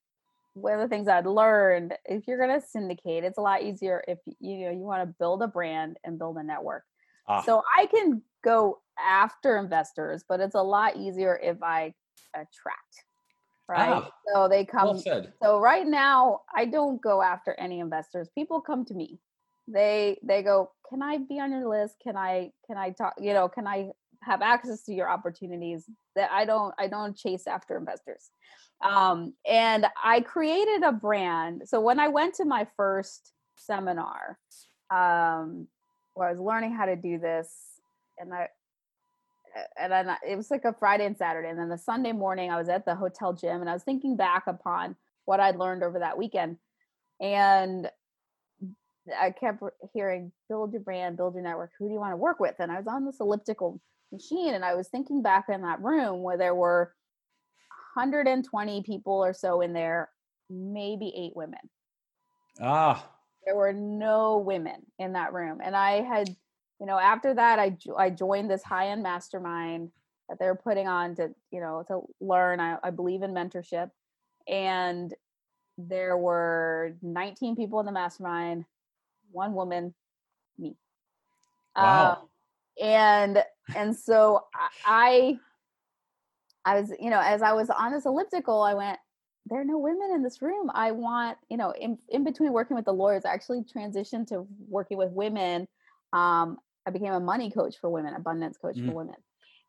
[0.53, 4.03] one of the things I'd learned, if you're going to syndicate, it's a lot easier
[4.07, 6.83] if you know you want to build a brand and build a network.
[7.27, 7.41] Ah.
[7.41, 11.93] So I can go after investors, but it's a lot easier if I
[12.35, 13.05] attract.
[13.69, 13.89] Right.
[13.89, 14.99] Ah, so they come.
[15.05, 18.27] Well so right now, I don't go after any investors.
[18.35, 19.19] People come to me
[19.71, 21.95] they they go, "Can I be on your list?
[22.03, 23.91] Can I can I talk, you know, can I
[24.23, 28.29] have access to your opportunities that I don't I don't chase after investors."
[28.81, 31.63] Um and I created a brand.
[31.67, 34.39] So when I went to my first seminar
[34.91, 35.67] um
[36.13, 37.53] where I was learning how to do this
[38.17, 38.47] and I
[39.79, 41.49] and then it was like a Friday and Saturday.
[41.49, 44.15] And then the Sunday morning, I was at the hotel gym and I was thinking
[44.15, 46.57] back upon what I'd learned over that weekend.
[47.19, 47.89] And
[49.19, 51.71] I kept hearing, build your brand, build your network.
[51.79, 52.55] Who do you want to work with?
[52.59, 53.79] And I was on this elliptical
[54.11, 56.93] machine and I was thinking back in that room where there were
[57.95, 60.09] 120 people or so in there,
[60.49, 61.59] maybe eight women.
[62.61, 63.07] Ah.
[63.45, 65.59] There were no women in that room.
[65.63, 66.35] And I had
[66.79, 69.91] you know, after that, I I joined this high end mastermind
[70.29, 72.59] that they're putting on to you know to learn.
[72.59, 73.89] I, I believe in mentorship,
[74.47, 75.13] and
[75.77, 78.65] there were 19 people in the mastermind,
[79.31, 79.93] one woman,
[80.57, 80.75] me.
[81.75, 82.11] Wow.
[82.11, 82.17] Um,
[82.81, 83.43] and
[83.75, 84.45] and so
[84.85, 85.37] I
[86.65, 88.99] I was you know as I was on this elliptical, I went.
[89.45, 90.69] There are no women in this room.
[90.75, 94.45] I want, you know, in, in between working with the lawyers, I actually transitioned to
[94.67, 95.67] working with women
[96.13, 98.89] um, I became a money coach for women, abundance coach mm-hmm.
[98.89, 99.15] for women.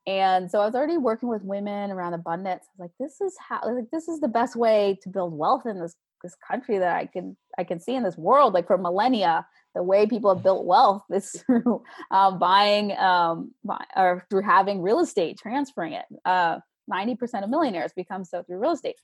[0.06, 2.64] And so I was already working with women around abundance.
[2.64, 5.66] I was like, this is how like this is the best way to build wealth
[5.66, 8.54] in this this country that I can I can see in this world.
[8.54, 13.84] Like for millennia, the way people have built wealth is through um, buying um, buy,
[13.96, 16.04] or through having real estate, transferring it.
[16.24, 16.58] Uh,
[16.90, 18.96] 90% of millionaires become so through real estate.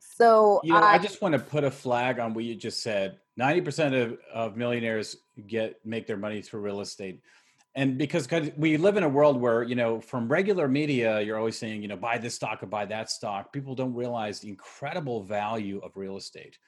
[0.00, 2.82] So you know, I, I just want to put a flag on what you just
[2.82, 3.18] said.
[3.38, 7.20] 90% of, of millionaires get make their money through real estate
[7.74, 11.58] and because we live in a world where you know from regular media you're always
[11.58, 13.52] saying you know buy this stock or buy that stock.
[13.52, 16.58] People don't realize the incredible value of real estate.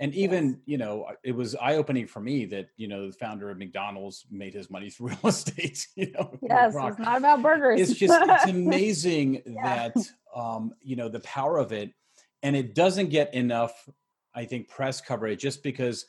[0.00, 0.56] And even yes.
[0.66, 4.54] you know it was eye-opening for me that you know the founder of mcdonald's made
[4.54, 7.80] his money through real estate you know yes it's not about burgers.
[7.80, 9.88] It's just it's amazing yeah.
[9.94, 9.96] that
[10.34, 11.92] um you know the power of it.
[12.42, 13.88] And it doesn't get enough
[14.34, 16.04] i think press coverage just because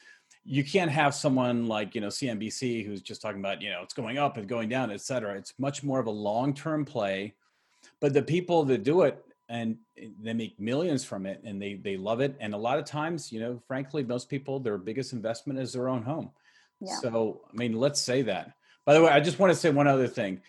[0.51, 3.93] you can't have someone like you know CNBC who's just talking about you know it's
[3.93, 5.35] going up and going down, et cetera.
[5.35, 7.35] It's much more of a long term play.
[7.99, 11.97] But the people that do it and they make millions from it and they they
[11.97, 12.35] love it.
[12.39, 15.87] And a lot of times, you know, frankly, most people their biggest investment is their
[15.87, 16.31] own home.
[16.81, 16.95] Yeah.
[16.95, 18.53] So I mean, let's say that.
[18.85, 20.41] By the way, I just want to say one other thing.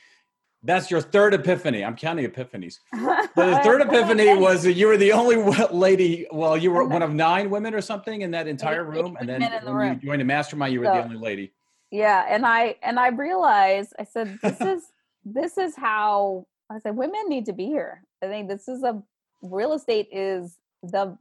[0.63, 1.85] That's your third epiphany.
[1.85, 2.81] I'm counting epiphanies.
[2.93, 5.37] the third epiphany was that you were the only
[5.73, 6.27] lady.
[6.31, 9.41] Well, you were one of nine women or something in that entire room, and then
[9.41, 10.01] when room.
[10.03, 11.53] you joined a mastermind, you were so, the only lady.
[11.91, 14.83] Yeah, and I and I realized I said this is
[15.25, 18.03] this is how I said women need to be here.
[18.23, 19.03] I think this is a
[19.43, 21.17] real estate is the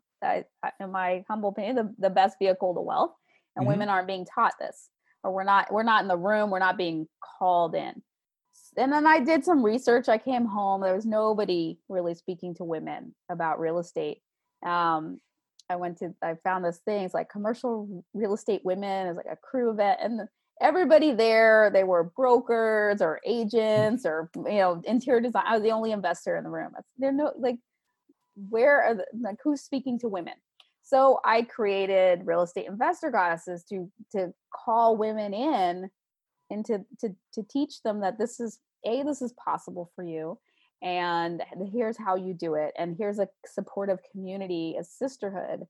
[0.81, 3.13] in my humble opinion the, the best vehicle to wealth,
[3.55, 3.71] and mm-hmm.
[3.71, 4.89] women aren't being taught this,
[5.23, 7.07] or we're not we're not in the room, we're not being
[7.39, 8.01] called in
[8.77, 10.09] and then I did some research.
[10.09, 10.81] I came home.
[10.81, 14.21] There was nobody really speaking to women about real estate.
[14.65, 15.19] Um,
[15.69, 17.05] I went to, I found this thing.
[17.05, 19.07] It's like commercial real estate women.
[19.07, 20.21] It's like a crew event, and
[20.61, 25.43] everybody there, they were brokers or agents or you know interior design.
[25.45, 26.71] I was the only investor in the room.
[26.97, 27.57] There no like,
[28.49, 30.33] where are the like who's speaking to women?
[30.81, 35.89] So I created real estate investor goddesses to to call women in
[36.49, 40.37] and to to to teach them that this is a this is possible for you
[40.81, 45.65] and here's how you do it and here's a supportive community a sisterhood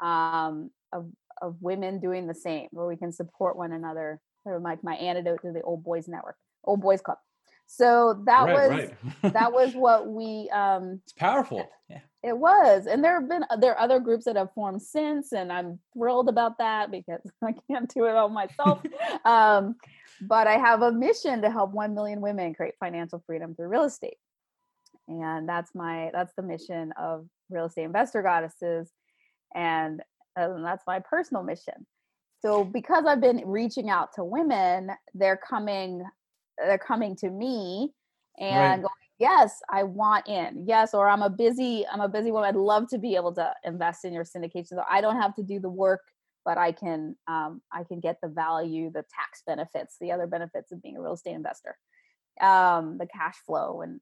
[0.00, 1.06] um, of
[1.40, 4.94] of women doing the same where we can support one another sort of like my
[4.96, 7.18] antidote to the old boys network old boys club
[7.66, 8.90] so that right, was
[9.22, 9.32] right.
[9.32, 13.72] that was what we um it's powerful yeah it was and there have been there
[13.72, 17.92] are other groups that have formed since and i'm thrilled about that because i can't
[17.94, 18.80] do it all myself
[19.24, 19.74] um
[20.22, 23.84] but I have a mission to help 1 million women create financial freedom through real
[23.84, 24.16] estate.
[25.08, 28.90] And that's my that's the mission of real estate investor goddesses
[29.54, 30.00] and,
[30.36, 31.86] and that's my personal mission.
[32.42, 36.04] So because I've been reaching out to women, they're coming
[36.58, 37.92] they're coming to me
[38.38, 38.76] and right.
[38.76, 40.64] going, yes, I want in.
[40.66, 42.48] Yes, or I'm a busy, I'm a busy woman.
[42.48, 44.68] I'd love to be able to invest in your syndication.
[44.68, 46.00] So I don't have to do the work
[46.44, 50.72] but I can um, I can get the value, the tax benefits, the other benefits
[50.72, 51.76] of being a real estate investor,
[52.40, 54.00] um, the cash flow, and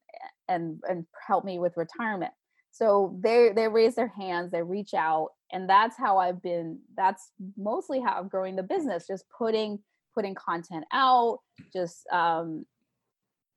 [0.48, 2.32] and and help me with retirement.
[2.70, 6.78] So they they raise their hands, they reach out, and that's how I've been.
[6.96, 9.80] That's mostly how I'm growing the business, just putting
[10.14, 11.40] putting content out,
[11.72, 12.64] just um,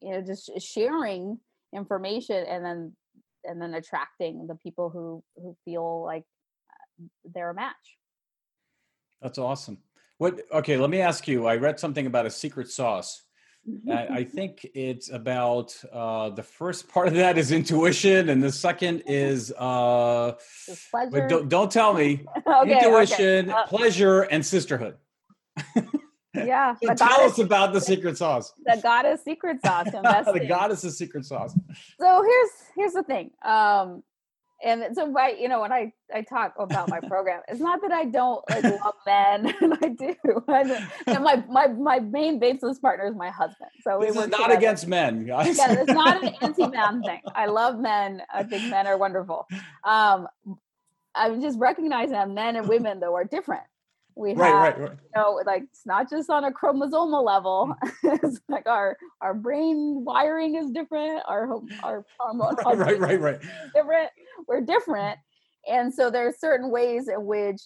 [0.02, 1.39] you know, just sharing
[1.74, 2.96] information, and then
[3.44, 6.24] and then attracting the people who who feel like
[6.72, 7.98] uh, they're a match.
[9.22, 9.78] That's awesome.
[10.18, 10.42] What?
[10.52, 11.48] Okay, let me ask you.
[11.48, 13.24] I read something about a secret sauce.
[13.90, 18.52] I, I think it's about uh, the first part of that is intuition, and the
[18.52, 20.34] second is uh,
[20.92, 21.28] pleasure.
[21.28, 22.26] Don't, don't tell me.
[22.48, 23.52] okay, intuition, okay.
[23.52, 24.96] Uh, pleasure, and sisterhood.
[26.34, 26.76] Yeah.
[26.84, 28.54] so tell goddess, us about the secret sauce.
[28.66, 29.88] The goddess secret sauce.
[29.92, 31.58] the goddess is secret sauce.
[32.00, 33.32] So here's here's the thing.
[33.44, 34.04] Um,
[34.63, 37.91] and so by you know when I I talk about my program, it's not that
[37.91, 40.15] I don't like love men, and I do.
[41.08, 43.71] And my my my main business partner is my husband.
[43.84, 44.54] So this is not together.
[44.54, 45.58] against men, guys.
[45.58, 47.21] Yeah, it's not an anti-man thing.
[47.34, 48.21] I love men.
[48.34, 49.47] I think men are wonderful.
[49.84, 50.28] Um,
[51.15, 53.63] I'm just recognizing that men and women though are different.
[54.15, 54.91] We have, right, right, right.
[54.91, 57.74] you know, like it's not just on a chromosomal level.
[58.04, 61.24] it's like our our brain wiring is different.
[61.28, 61.50] Our
[61.84, 63.41] our hormone right, right, right,
[63.74, 64.10] different.
[64.47, 65.17] We're different,
[65.67, 67.62] and so there are certain ways in which,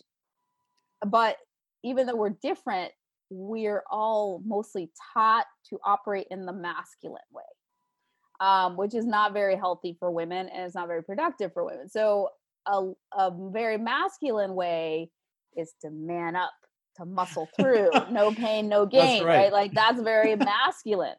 [1.06, 1.38] but
[1.84, 2.92] even though we're different,
[3.30, 7.44] we're all mostly taught to operate in the masculine way,
[8.40, 11.90] um, which is not very healthy for women and it's not very productive for women.
[11.90, 12.30] So
[12.66, 15.12] a, a very masculine way
[15.56, 16.54] is to man up,
[16.98, 19.44] to muscle through, no pain, no gain, right.
[19.44, 19.54] right.
[19.54, 21.16] Like that's very masculine.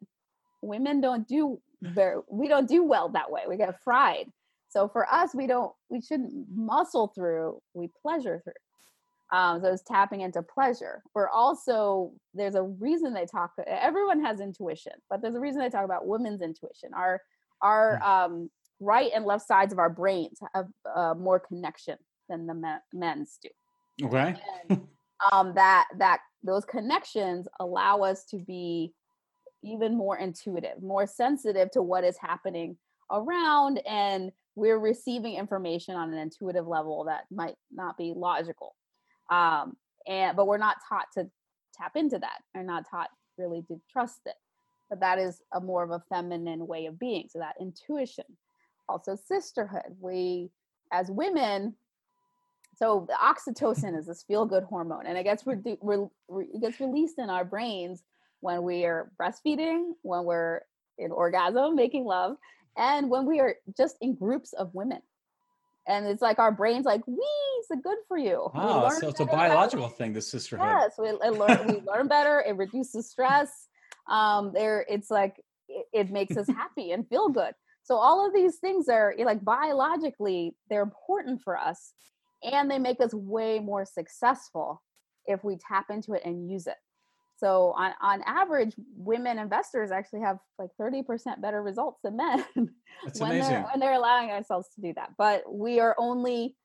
[0.63, 3.43] Women don't do very we don't do well that way.
[3.49, 4.27] We get fried.
[4.69, 8.53] So for us, we don't we shouldn't muscle through, we pleasure through.
[9.33, 11.03] Um, so it's tapping into pleasure.
[11.15, 13.53] We're also there's a reason they talk.
[13.67, 16.91] Everyone has intuition, but there's a reason they talk about women's intuition.
[16.95, 17.21] Our
[17.63, 18.07] our mm.
[18.07, 21.97] um, right and left sides of our brains have uh, more connection
[22.29, 23.49] than the men's do.
[24.03, 24.37] Okay.
[24.69, 24.87] And,
[25.33, 28.93] um, that that those connections allow us to be
[29.63, 32.77] even more intuitive, more sensitive to what is happening
[33.11, 38.75] around, and we're receiving information on an intuitive level that might not be logical.
[39.31, 41.29] Um, and but we're not taught to
[41.75, 42.39] tap into that.
[42.55, 44.35] We're not taught really to trust it.
[44.89, 47.27] But that is a more of a feminine way of being.
[47.29, 48.25] So that intuition,
[48.89, 49.97] also sisterhood.
[50.01, 50.51] We
[50.93, 51.75] as women
[52.77, 56.61] so the oxytocin is this feel good hormone, and it gets re- re- re- it
[56.61, 58.03] gets released in our brains
[58.41, 60.61] when we are breastfeeding, when we're
[60.99, 62.37] in orgasm, making love,
[62.77, 65.01] and when we are just in groups of women.
[65.89, 67.25] And it's like our brains like, we,
[67.59, 68.51] it's good for you.
[68.55, 70.67] Wow, so it's a biological thing, the sisterhood.
[70.67, 72.45] Yes, we, learn, we learn better.
[72.47, 73.69] It reduces stress.
[74.09, 75.37] Um, there, it's like
[75.69, 77.55] it, it makes us happy and feel good.
[77.85, 81.93] So all of these things are like biologically, they're important for us
[82.47, 84.83] and they make us way more successful
[85.27, 86.77] if we tap into it and use it.
[87.39, 92.45] So on, on average, women investors actually have like 30% better results than men
[93.05, 93.53] That's when amazing.
[93.53, 95.11] they're when they're allowing ourselves to do that.
[95.19, 96.57] But we are only,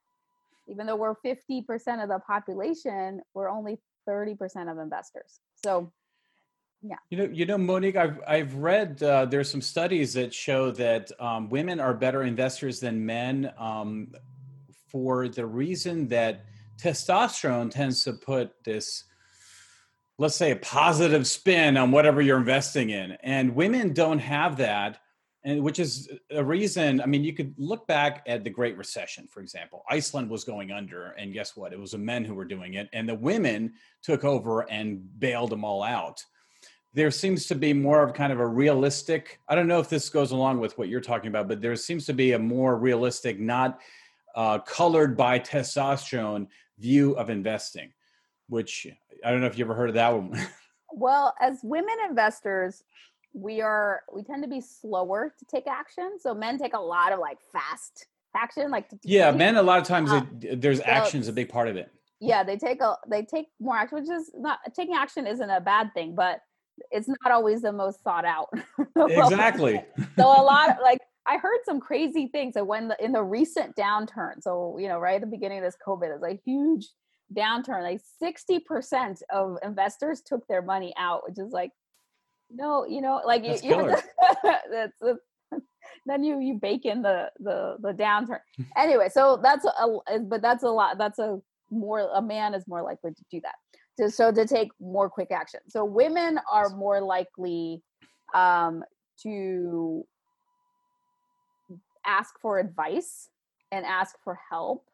[0.69, 1.65] even though we're 50%
[2.01, 5.41] of the population, we're only 30% of investors.
[5.65, 5.91] So
[6.83, 6.95] yeah.
[7.09, 11.11] You know, you know, Monick, I've I've read uh, there's some studies that show that
[11.19, 13.51] um, women are better investors than men.
[13.59, 14.13] Um,
[14.91, 16.45] for the reason that
[16.77, 19.05] testosterone tends to put this
[20.21, 23.17] let's say a positive spin on whatever you're investing in.
[23.23, 24.99] And women don't have that
[25.43, 29.27] and which is a reason i mean you could look back at the great recession
[29.27, 29.83] for example.
[29.89, 31.73] Iceland was going under and guess what?
[31.73, 33.73] It was the men who were doing it and the women
[34.03, 36.23] took over and bailed them all out.
[36.93, 40.09] There seems to be more of kind of a realistic i don't know if this
[40.09, 43.39] goes along with what you're talking about but there seems to be a more realistic
[43.39, 43.79] not
[44.35, 46.47] uh, colored by testosterone
[46.79, 47.91] view of investing,
[48.47, 48.87] which
[49.23, 50.39] I don't know if you ever heard of that one.
[50.93, 52.83] well, as women investors,
[53.33, 56.17] we are we tend to be slower to take action.
[56.19, 59.87] So men take a lot of like fast action, like yeah, men a lot of
[59.87, 61.91] times uh, it, there's so, action is a big part of it.
[62.19, 65.61] Yeah, they take a they take more action, which is not taking action isn't a
[65.61, 66.41] bad thing, but
[66.89, 68.49] it's not always the most thought out.
[68.95, 69.83] exactly.
[70.17, 72.55] so a lot of like I heard some crazy things.
[72.55, 75.63] that when the, in the recent downturn, so you know, right at the beginning of
[75.63, 76.87] this COVID, is a huge
[77.33, 77.83] downturn.
[77.83, 81.71] Like sixty percent of investors took their money out, which is like,
[82.49, 83.95] no, you know, like that's you,
[84.43, 85.19] that's, that's
[86.05, 88.39] then you you bake in the the the downturn.
[88.77, 90.97] anyway, so that's a but that's a lot.
[90.97, 93.55] That's a more a man is more likely to do that.
[93.99, 95.59] To, so to take more quick action.
[95.67, 97.83] So women are more likely
[98.33, 98.83] um,
[99.23, 100.05] to
[102.05, 103.29] ask for advice
[103.71, 104.87] and ask for help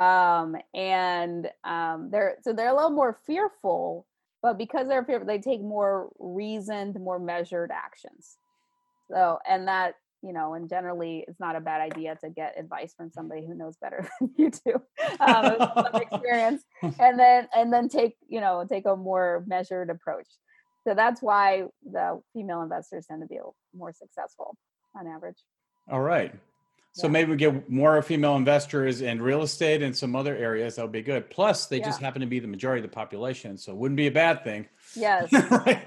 [0.00, 4.06] um, and um, they're so they're a little more fearful
[4.42, 8.36] but because they're fearful they take more reasoned more measured actions
[9.10, 12.94] so and that you know, and generally it's not a bad idea to get advice
[12.96, 14.74] from somebody who knows better than you do,
[15.20, 20.28] um, some experience, and then and then take you know take a more measured approach.
[20.86, 23.38] So that's why the female investors tend to be
[23.76, 24.56] more successful
[24.96, 25.38] on average.
[25.90, 26.34] All right.
[26.94, 27.12] So yeah.
[27.12, 30.76] maybe we get more female investors in real estate and some other areas.
[30.76, 31.30] That would be good.
[31.30, 31.86] Plus, they yeah.
[31.86, 34.44] just happen to be the majority of the population, so it wouldn't be a bad
[34.44, 34.68] thing.
[34.94, 35.32] Yes.
[35.50, 35.82] right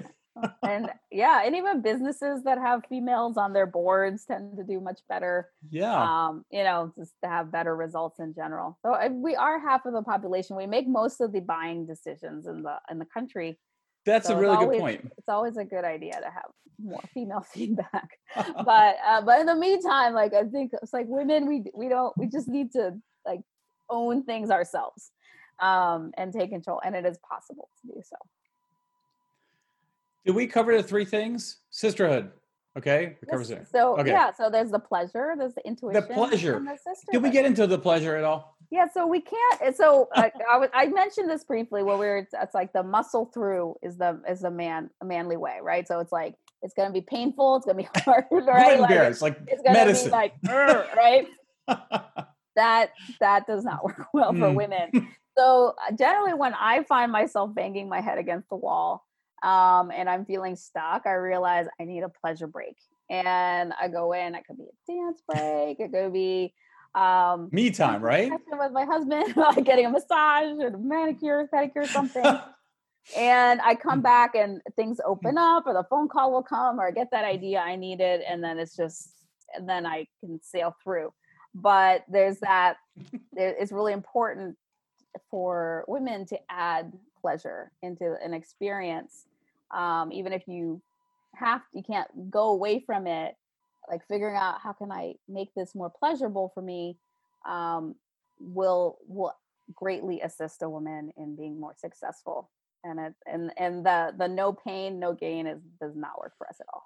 [0.64, 5.00] and yeah, and even businesses that have females on their boards tend to do much
[5.08, 5.50] better.
[5.70, 5.96] Yeah.
[6.28, 8.78] Um, you know, just to have better results in general.
[8.86, 10.56] So we are half of the population.
[10.56, 13.58] We make most of the buying decisions in the in the country.
[14.06, 15.12] That's so a really always, good point.
[15.18, 16.52] It's always a good idea to have
[16.82, 18.10] more female feedback.
[18.36, 22.16] but uh, but in the meantime, like I think it's like women, we we don't
[22.18, 22.94] we just need to
[23.26, 23.42] like
[23.90, 25.12] own things ourselves
[25.60, 28.16] um, and take control, and it is possible to do so.
[30.26, 31.58] Did we cover the three things?
[31.70, 32.32] Sisterhood.
[32.78, 33.16] Okay.
[33.22, 33.68] It covers it.
[33.72, 34.10] So okay.
[34.10, 36.02] yeah, so there's the pleasure, there's the intuition.
[36.08, 36.60] The pleasure.
[36.60, 38.55] The Did we get into the pleasure at all?
[38.72, 39.76] Yeah, so we can't.
[39.76, 41.84] So uh, I, I mentioned this briefly.
[41.84, 45.38] Where we are it's, like the muscle through is the is the man a manly
[45.38, 45.88] way, right?
[45.88, 47.58] So it's like it's gonna be painful.
[47.58, 48.80] It's gonna be hard, right?
[48.80, 51.28] Like, it's like it's gonna be like right.
[52.56, 54.56] that that does not work well for mm.
[54.56, 55.10] women.
[55.38, 59.06] So uh, generally, when I find myself banging my head against the wall,
[59.44, 62.78] um, and I'm feeling stuck, I realize I need a pleasure break.
[63.10, 66.54] And I go in, it could be a dance break, it could be
[66.96, 68.32] um, me time, right?
[68.32, 72.24] With my husband, like getting a massage or a manicure, pedicure, something.
[73.18, 76.88] and I come back and things open up, or the phone call will come, or
[76.88, 79.12] I get that idea I needed, and then it's just,
[79.56, 81.14] and then I can sail through.
[81.54, 82.78] But there's that,
[83.36, 84.58] it's really important
[85.30, 86.92] for women to add
[87.22, 89.26] pleasure into an experience
[89.72, 90.82] um, even if you
[91.36, 93.36] have you can't go away from it
[93.90, 96.98] like figuring out how can i make this more pleasurable for me
[97.48, 97.96] um,
[98.40, 99.34] will will
[99.74, 102.50] greatly assist a woman in being more successful.
[102.84, 106.48] And it and and the the no pain no gain is does not work for
[106.48, 106.84] us at all.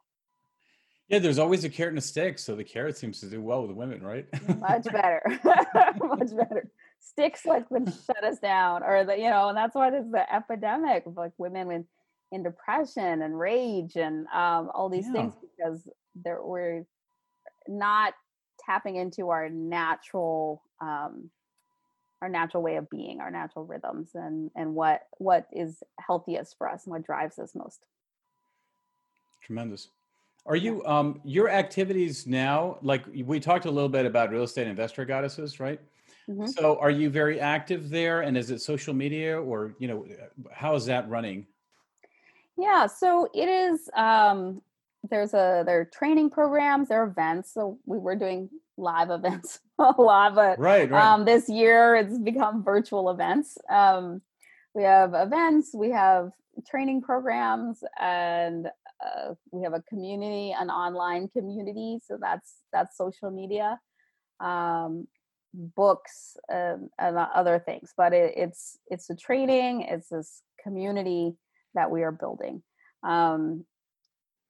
[1.10, 3.64] Yeah there's always a carrot and a stick so the carrot seems to do well
[3.64, 4.26] with women right?
[4.60, 5.22] Much better.
[6.00, 6.72] Much better.
[7.02, 10.34] Sticks like would shut us down or the you know and that's why there's the
[10.34, 11.86] epidemic of like women with
[12.32, 15.14] in depression and rage and um, all these yeah.
[15.14, 15.90] things because
[16.24, 16.86] there, we're
[17.68, 18.14] not
[18.66, 21.30] tapping into our natural um,
[22.22, 26.70] our natural way of being our natural rhythms and and what what is healthiest for
[26.70, 27.86] us and what drives us most.
[29.42, 29.90] Tremendous.
[30.46, 34.68] Are you um your activities now like we talked a little bit about real estate
[34.68, 35.80] investor goddesses right?
[36.30, 36.46] Mm-hmm.
[36.48, 38.22] so are you very active there?
[38.22, 40.06] And is it social media or you know
[40.52, 41.48] how is that running?
[42.58, 43.90] Yeah, so it is.
[43.96, 44.62] Um,
[45.10, 47.54] there's a there are training programs, there are events.
[47.54, 51.04] So we were doing live events a lot, but right, right.
[51.04, 53.58] Um, this year it's become virtual events.
[53.70, 54.22] Um,
[54.74, 56.32] we have events, we have
[56.70, 58.68] training programs, and
[59.04, 62.00] uh, we have a community, an online community.
[62.06, 63.80] So that's that's social media,
[64.40, 65.08] um,
[65.54, 67.94] books, and, and other things.
[67.96, 69.84] But it, it's it's a training.
[69.84, 71.36] It's this community
[71.74, 72.62] that we are building
[73.04, 73.66] um,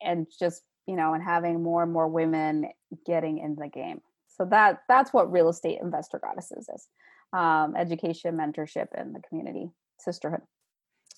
[0.01, 2.69] and just you know and having more and more women
[3.05, 4.01] getting in the game.
[4.27, 6.87] So that that's what real estate investor goddesses is
[7.33, 9.69] um, education mentorship in the community
[9.99, 10.41] sisterhood.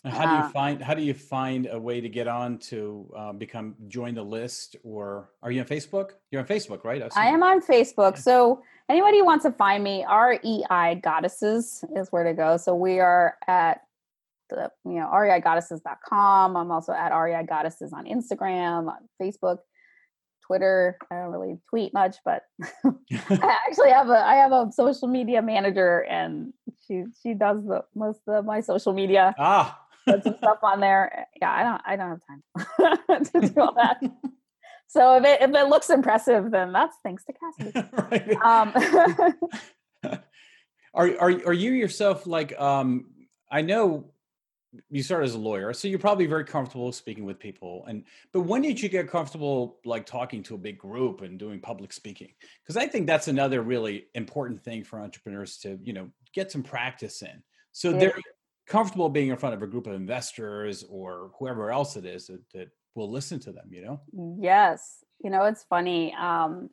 [0.04, 3.14] How do you uh, find how do you find a way to get on to
[3.16, 6.12] uh, become join the list or are you on facebook?
[6.32, 7.04] You're on facebook right?
[7.16, 8.18] I am on facebook.
[8.18, 12.58] So anybody who wants to find me rei goddesses is where to go.
[12.58, 13.82] So we are at
[14.56, 16.56] the, you know, reigoddesses.com.
[16.56, 19.60] I'm also at REI Goddesses on Instagram, on Facebook,
[20.46, 20.98] Twitter.
[21.10, 22.44] I don't really tweet much, but
[22.84, 26.54] I actually have a I have a social media manager and
[26.86, 29.34] she she does the most of my social media.
[29.40, 29.80] Ah.
[30.06, 31.28] Put some stuff on there.
[31.40, 32.22] Yeah, I don't I don't have
[33.08, 34.02] time to do all that.
[34.88, 38.36] So if it if it looks impressive, then that's thanks to Cassidy.
[38.44, 38.74] um,
[40.94, 43.06] are are are you yourself like um
[43.50, 44.12] I know
[44.90, 48.42] you started as a lawyer so you're probably very comfortable speaking with people and but
[48.42, 52.30] when did you get comfortable like talking to a big group and doing public speaking
[52.64, 56.64] because i think that's another really important thing for entrepreneurs to you know get some
[56.64, 58.18] practice in so they're
[58.68, 62.42] comfortable being in front of a group of investors or whoever else it is that,
[62.54, 64.00] that will listen to them you know
[64.40, 66.70] yes you know it's funny um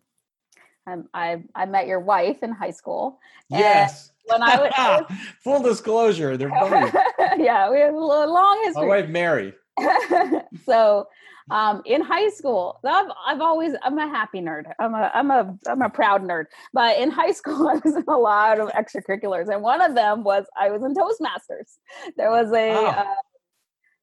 [1.12, 3.20] I I met your wife in high school.
[3.50, 4.12] Yes.
[4.24, 5.04] When I was
[5.44, 6.94] full disclosure, they're both.
[7.38, 8.82] yeah, we have a long history.
[8.82, 9.54] My wife Mary.
[10.66, 11.06] so
[11.50, 14.64] um, in high school, I've, I've always I'm a happy nerd.
[14.78, 16.44] I'm a I'm a I'm a proud nerd.
[16.72, 20.24] But in high school, I was in a lot of extracurriculars, and one of them
[20.24, 21.76] was I was in Toastmasters.
[22.16, 22.86] There was a oh.
[22.86, 23.14] uh,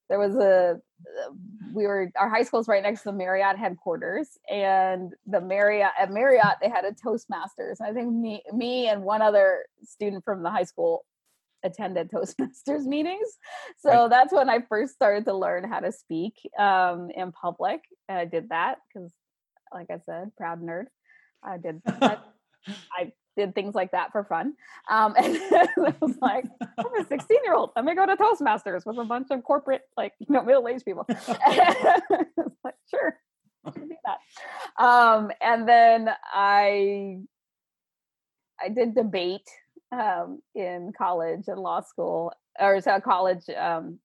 [0.09, 0.79] there was a
[1.73, 5.91] we were our high school is right next to the Marriott headquarters, and the Marriott
[5.99, 7.79] at Marriott they had a Toastmasters.
[7.79, 11.05] I think me me and one other student from the high school
[11.65, 13.27] attended Toastmasters meetings.
[13.79, 14.09] So right.
[14.09, 17.81] that's when I first started to learn how to speak um, in public.
[18.07, 19.11] And I did that because,
[19.73, 20.85] like I said, proud nerd.
[21.43, 22.23] I did that.
[22.97, 24.53] I did things like that for fun.
[24.89, 26.45] Um, and I was like,
[26.77, 27.71] I'm a 16 year old.
[27.75, 30.85] I'm gonna go to Toastmasters with a bunch of corporate, like, you know, middle aged
[30.85, 31.05] people.
[31.09, 33.17] like, sure,
[33.73, 34.83] do that.
[34.83, 37.19] Um, and then I,
[38.61, 39.49] I did debate
[39.99, 43.47] um, in college and law school, or so college.
[43.49, 43.99] Um,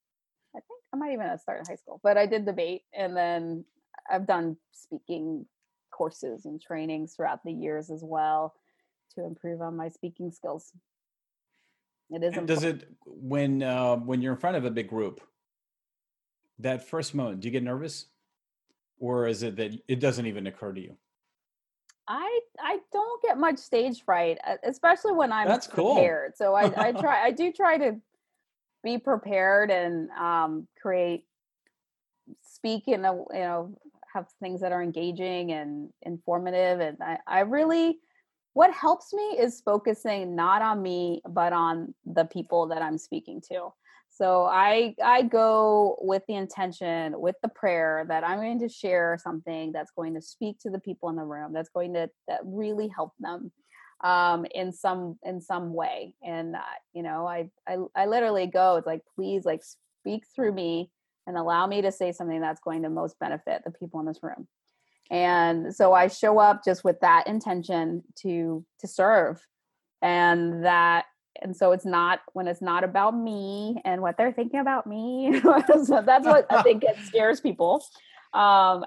[0.55, 3.65] I think I might even have started high school, but I did debate, and then
[4.11, 5.47] I've done speaking
[5.91, 8.55] courses and trainings throughout the years as well
[9.15, 10.73] to improve on my speaking skills.
[12.11, 12.47] It is.
[12.47, 15.21] Does it when uh, when you're in front of a big group?
[16.59, 18.07] That first moment, do you get nervous,
[18.99, 20.97] or is it that it doesn't even occur to you?
[22.11, 26.35] I I don't get much stage fright, especially when I'm That's prepared.
[26.37, 26.49] Cool.
[26.49, 28.01] So I I try I do try to
[28.83, 31.25] be prepared and um, create
[32.43, 33.79] speak in a you know
[34.13, 37.99] have things that are engaging and informative and I, I really
[38.55, 43.41] what helps me is focusing not on me but on the people that i'm speaking
[43.41, 43.73] to
[44.21, 49.19] so i i go with the intention with the prayer that i'm going to share
[49.23, 52.41] something that's going to speak to the people in the room that's going to that
[52.45, 53.51] really help them
[54.03, 56.15] um in some in some way.
[56.23, 56.61] And uh,
[56.93, 59.63] you know I, I i literally go it's like please like
[60.01, 60.91] speak through me
[61.27, 64.23] and allow me to say something that's going to most benefit the people in this
[64.23, 64.49] room.
[65.11, 69.47] And so i show up just with that intention to to serve.
[70.03, 71.05] And that
[71.43, 75.41] and so it's not when it's not about me and what they're thinking about me
[75.85, 77.85] so that's what i think it scares people.
[78.33, 78.85] Um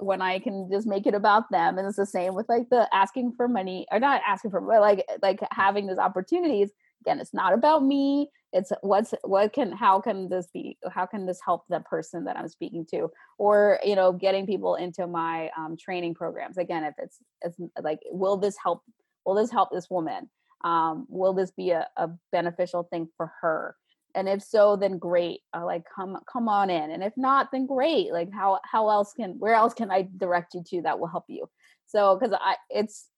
[0.00, 2.88] when i can just make it about them and it's the same with like the
[2.92, 6.70] asking for money or not asking for but like like having those opportunities.
[7.02, 8.30] Again it's not about me.
[8.52, 12.36] It's what's what can how can this be how can this help the person that
[12.36, 13.08] i'm speaking to?
[13.38, 16.58] Or you know getting people into my um, training programs.
[16.58, 18.82] Again if it's it's like will this help
[19.24, 20.28] will this help this woman
[20.64, 23.76] um, will this be a, a beneficial thing for her?
[24.16, 26.90] And if so then great uh, like come come on in.
[26.90, 30.54] And if not then great like how how else can where else can i direct
[30.54, 31.48] you to that will help you?
[31.86, 33.08] So because i it's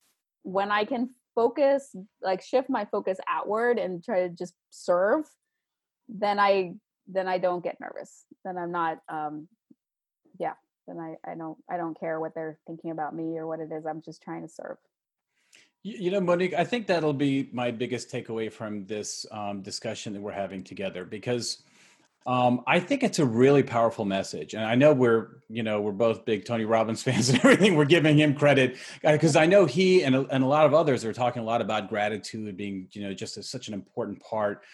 [0.43, 5.25] when i can focus like shift my focus outward and try to just serve
[6.09, 6.73] then i
[7.09, 8.25] then i don't get nervous.
[8.45, 9.49] Then i'm not um
[10.41, 10.55] yeah
[10.89, 13.71] then i i don't i don't care what they're thinking about me or what it
[13.71, 14.79] is i'm just trying to serve
[15.87, 20.21] you know Monick i think that'll be my biggest takeaway from this um, discussion that
[20.21, 21.63] we're having together because
[22.27, 25.93] um, I think it's a really powerful message, and I know we're you know we're
[25.93, 27.77] both big Tony Robbins fans and everything.
[27.77, 30.75] We're giving him credit because uh, I know he and a, and a lot of
[30.75, 34.19] others are talking a lot about gratitude being you know just a, such an important
[34.21, 34.65] part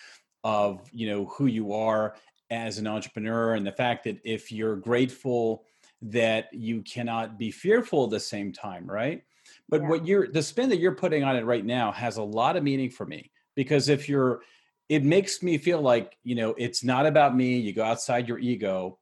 [0.42, 2.16] of you know who you are
[2.50, 5.64] as an entrepreneur, and the fact that if you're grateful
[6.00, 9.24] that you cannot be fearful at the same time, right?
[9.72, 9.88] But yeah.
[9.88, 12.62] what you're the spin that you're putting on it right now has a lot of
[12.62, 14.42] meaning for me because if you're
[14.90, 18.38] it makes me feel like you know it's not about me you go outside your
[18.38, 18.98] ego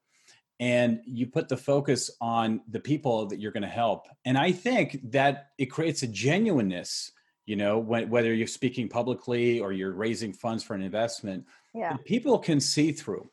[0.60, 4.52] and you put the focus on the people that you're going to help and i
[4.52, 7.10] think that it creates a genuineness
[7.46, 11.44] you know when, whether you're speaking publicly or you're raising funds for an investment
[11.74, 11.96] yeah.
[12.04, 13.28] people can see through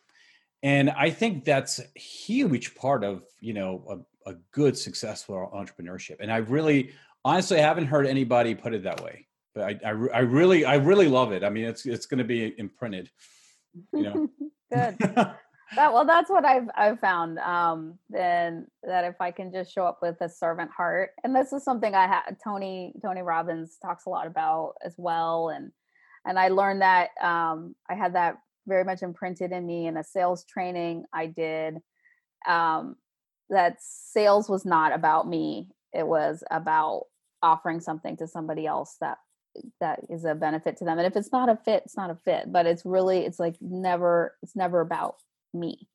[0.63, 6.15] and i think that's a huge part of you know a, a good successful entrepreneurship
[6.19, 6.91] and i really
[7.27, 10.75] honestly I haven't heard anybody put it that way but I, I, I really I
[10.75, 11.43] really love it.
[11.43, 13.09] I mean, it's it's going to be imprinted.
[13.91, 14.29] You know.
[14.71, 14.97] Good.
[15.75, 17.39] that well, that's what I've I've found.
[17.39, 21.53] Um, then that if I can just show up with a servant heart, and this
[21.53, 25.71] is something I had Tony Tony Robbins talks a lot about as well, and
[26.25, 30.03] and I learned that um, I had that very much imprinted in me in a
[30.03, 31.77] sales training I did.
[32.47, 32.97] Um,
[33.49, 37.05] that sales was not about me; it was about
[37.41, 39.17] offering something to somebody else that
[39.79, 40.99] that is a benefit to them.
[40.99, 43.55] And if it's not a fit it's not a fit but it's really it's like
[43.61, 45.15] never it's never about
[45.53, 45.87] me.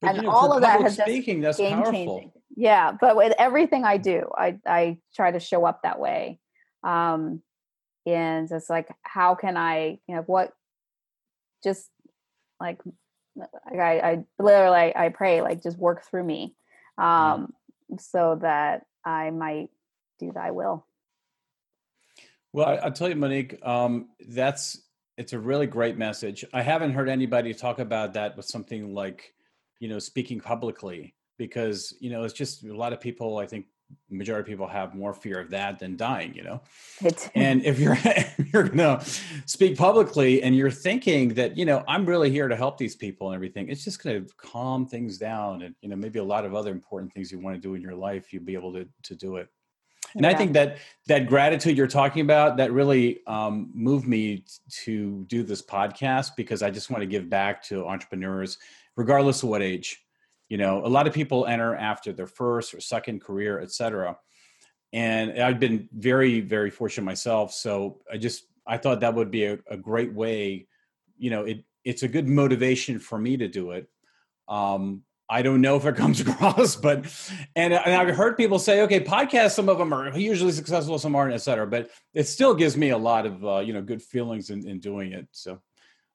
[0.00, 1.92] But, and you know, all of that has speaking that's game powerful.
[1.92, 2.32] changing.
[2.56, 6.38] Yeah but with everything i do i i try to show up that way.
[6.82, 7.42] Um
[8.06, 10.52] and it's like how can i you know what
[11.62, 11.90] just
[12.60, 12.80] like
[13.70, 16.54] I, I literally I pray like just work through me,
[16.98, 17.52] um,
[17.98, 19.68] so that I might
[20.18, 20.86] do Thy will.
[22.52, 24.82] Well, I, will tell you, Monick, um, that's
[25.18, 26.44] it's a really great message.
[26.52, 29.32] I haven't heard anybody talk about that with something like,
[29.80, 33.38] you know, speaking publicly because you know it's just a lot of people.
[33.38, 33.66] I think
[34.10, 36.60] majority of people have more fear of that than dying you know
[37.34, 39.00] and if you're if you're gonna
[39.46, 43.28] speak publicly and you're thinking that you know i'm really here to help these people
[43.28, 46.54] and everything it's just gonna calm things down and you know maybe a lot of
[46.54, 49.14] other important things you want to do in your life you'll be able to to
[49.14, 49.48] do it
[50.16, 50.30] and yeah.
[50.30, 55.42] i think that that gratitude you're talking about that really um, moved me to do
[55.42, 58.58] this podcast because i just want to give back to entrepreneurs
[58.96, 60.02] regardless of what age.
[60.48, 64.16] You know a lot of people enter after their first or second career etc
[64.92, 67.52] and i've been very very fortunate myself.
[67.52, 70.68] So i just i thought that would be a, a great way
[71.18, 73.88] you know it it's a good motivation for me to do it.
[74.46, 77.04] Um I don't know if it comes across, but
[77.54, 81.16] and, and I've heard people say, okay, podcasts, some of them are usually successful, some
[81.16, 81.66] aren't, et cetera.
[81.66, 84.78] But it still gives me a lot of uh, you know good feelings in, in
[84.78, 85.26] doing it.
[85.32, 85.60] So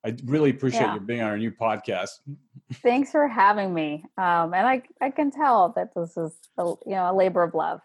[0.05, 0.93] I really appreciate yeah.
[0.95, 2.20] you being on our new podcast.
[2.76, 4.05] Thanks for having me.
[4.18, 7.53] Um, and I, I can tell that this is a, you know a labor of
[7.53, 7.82] love.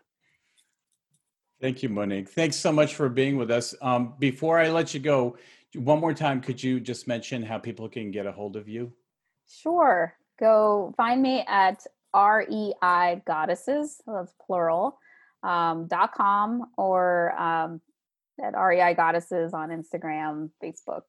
[1.60, 2.28] Thank you, Monick.
[2.28, 3.74] Thanks so much for being with us.
[3.80, 5.38] Um, before I let you go,
[5.74, 8.92] one more time, could you just mention how people can get a hold of you?
[9.48, 10.14] Sure.
[10.38, 14.98] Go find me at REI Goddesses, that's plural,
[15.42, 17.80] um, dot com or um,
[18.42, 21.02] at REI Goddesses on Instagram, Facebook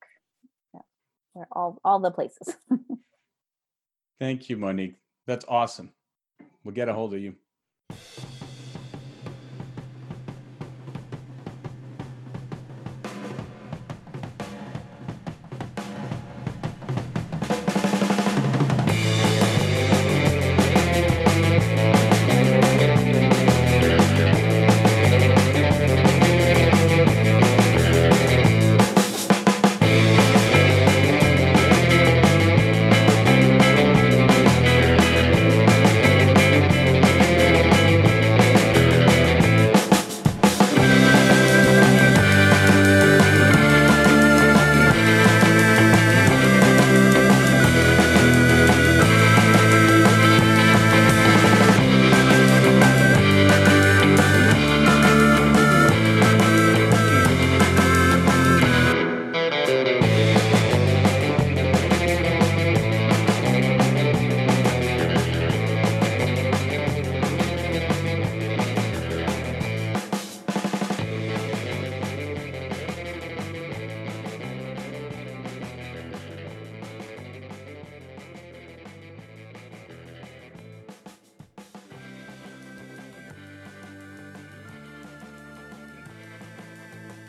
[1.51, 2.55] all all the places.
[4.19, 4.95] Thank you, Monick.
[5.25, 5.91] That's awesome.
[6.63, 7.35] We'll get a hold of you.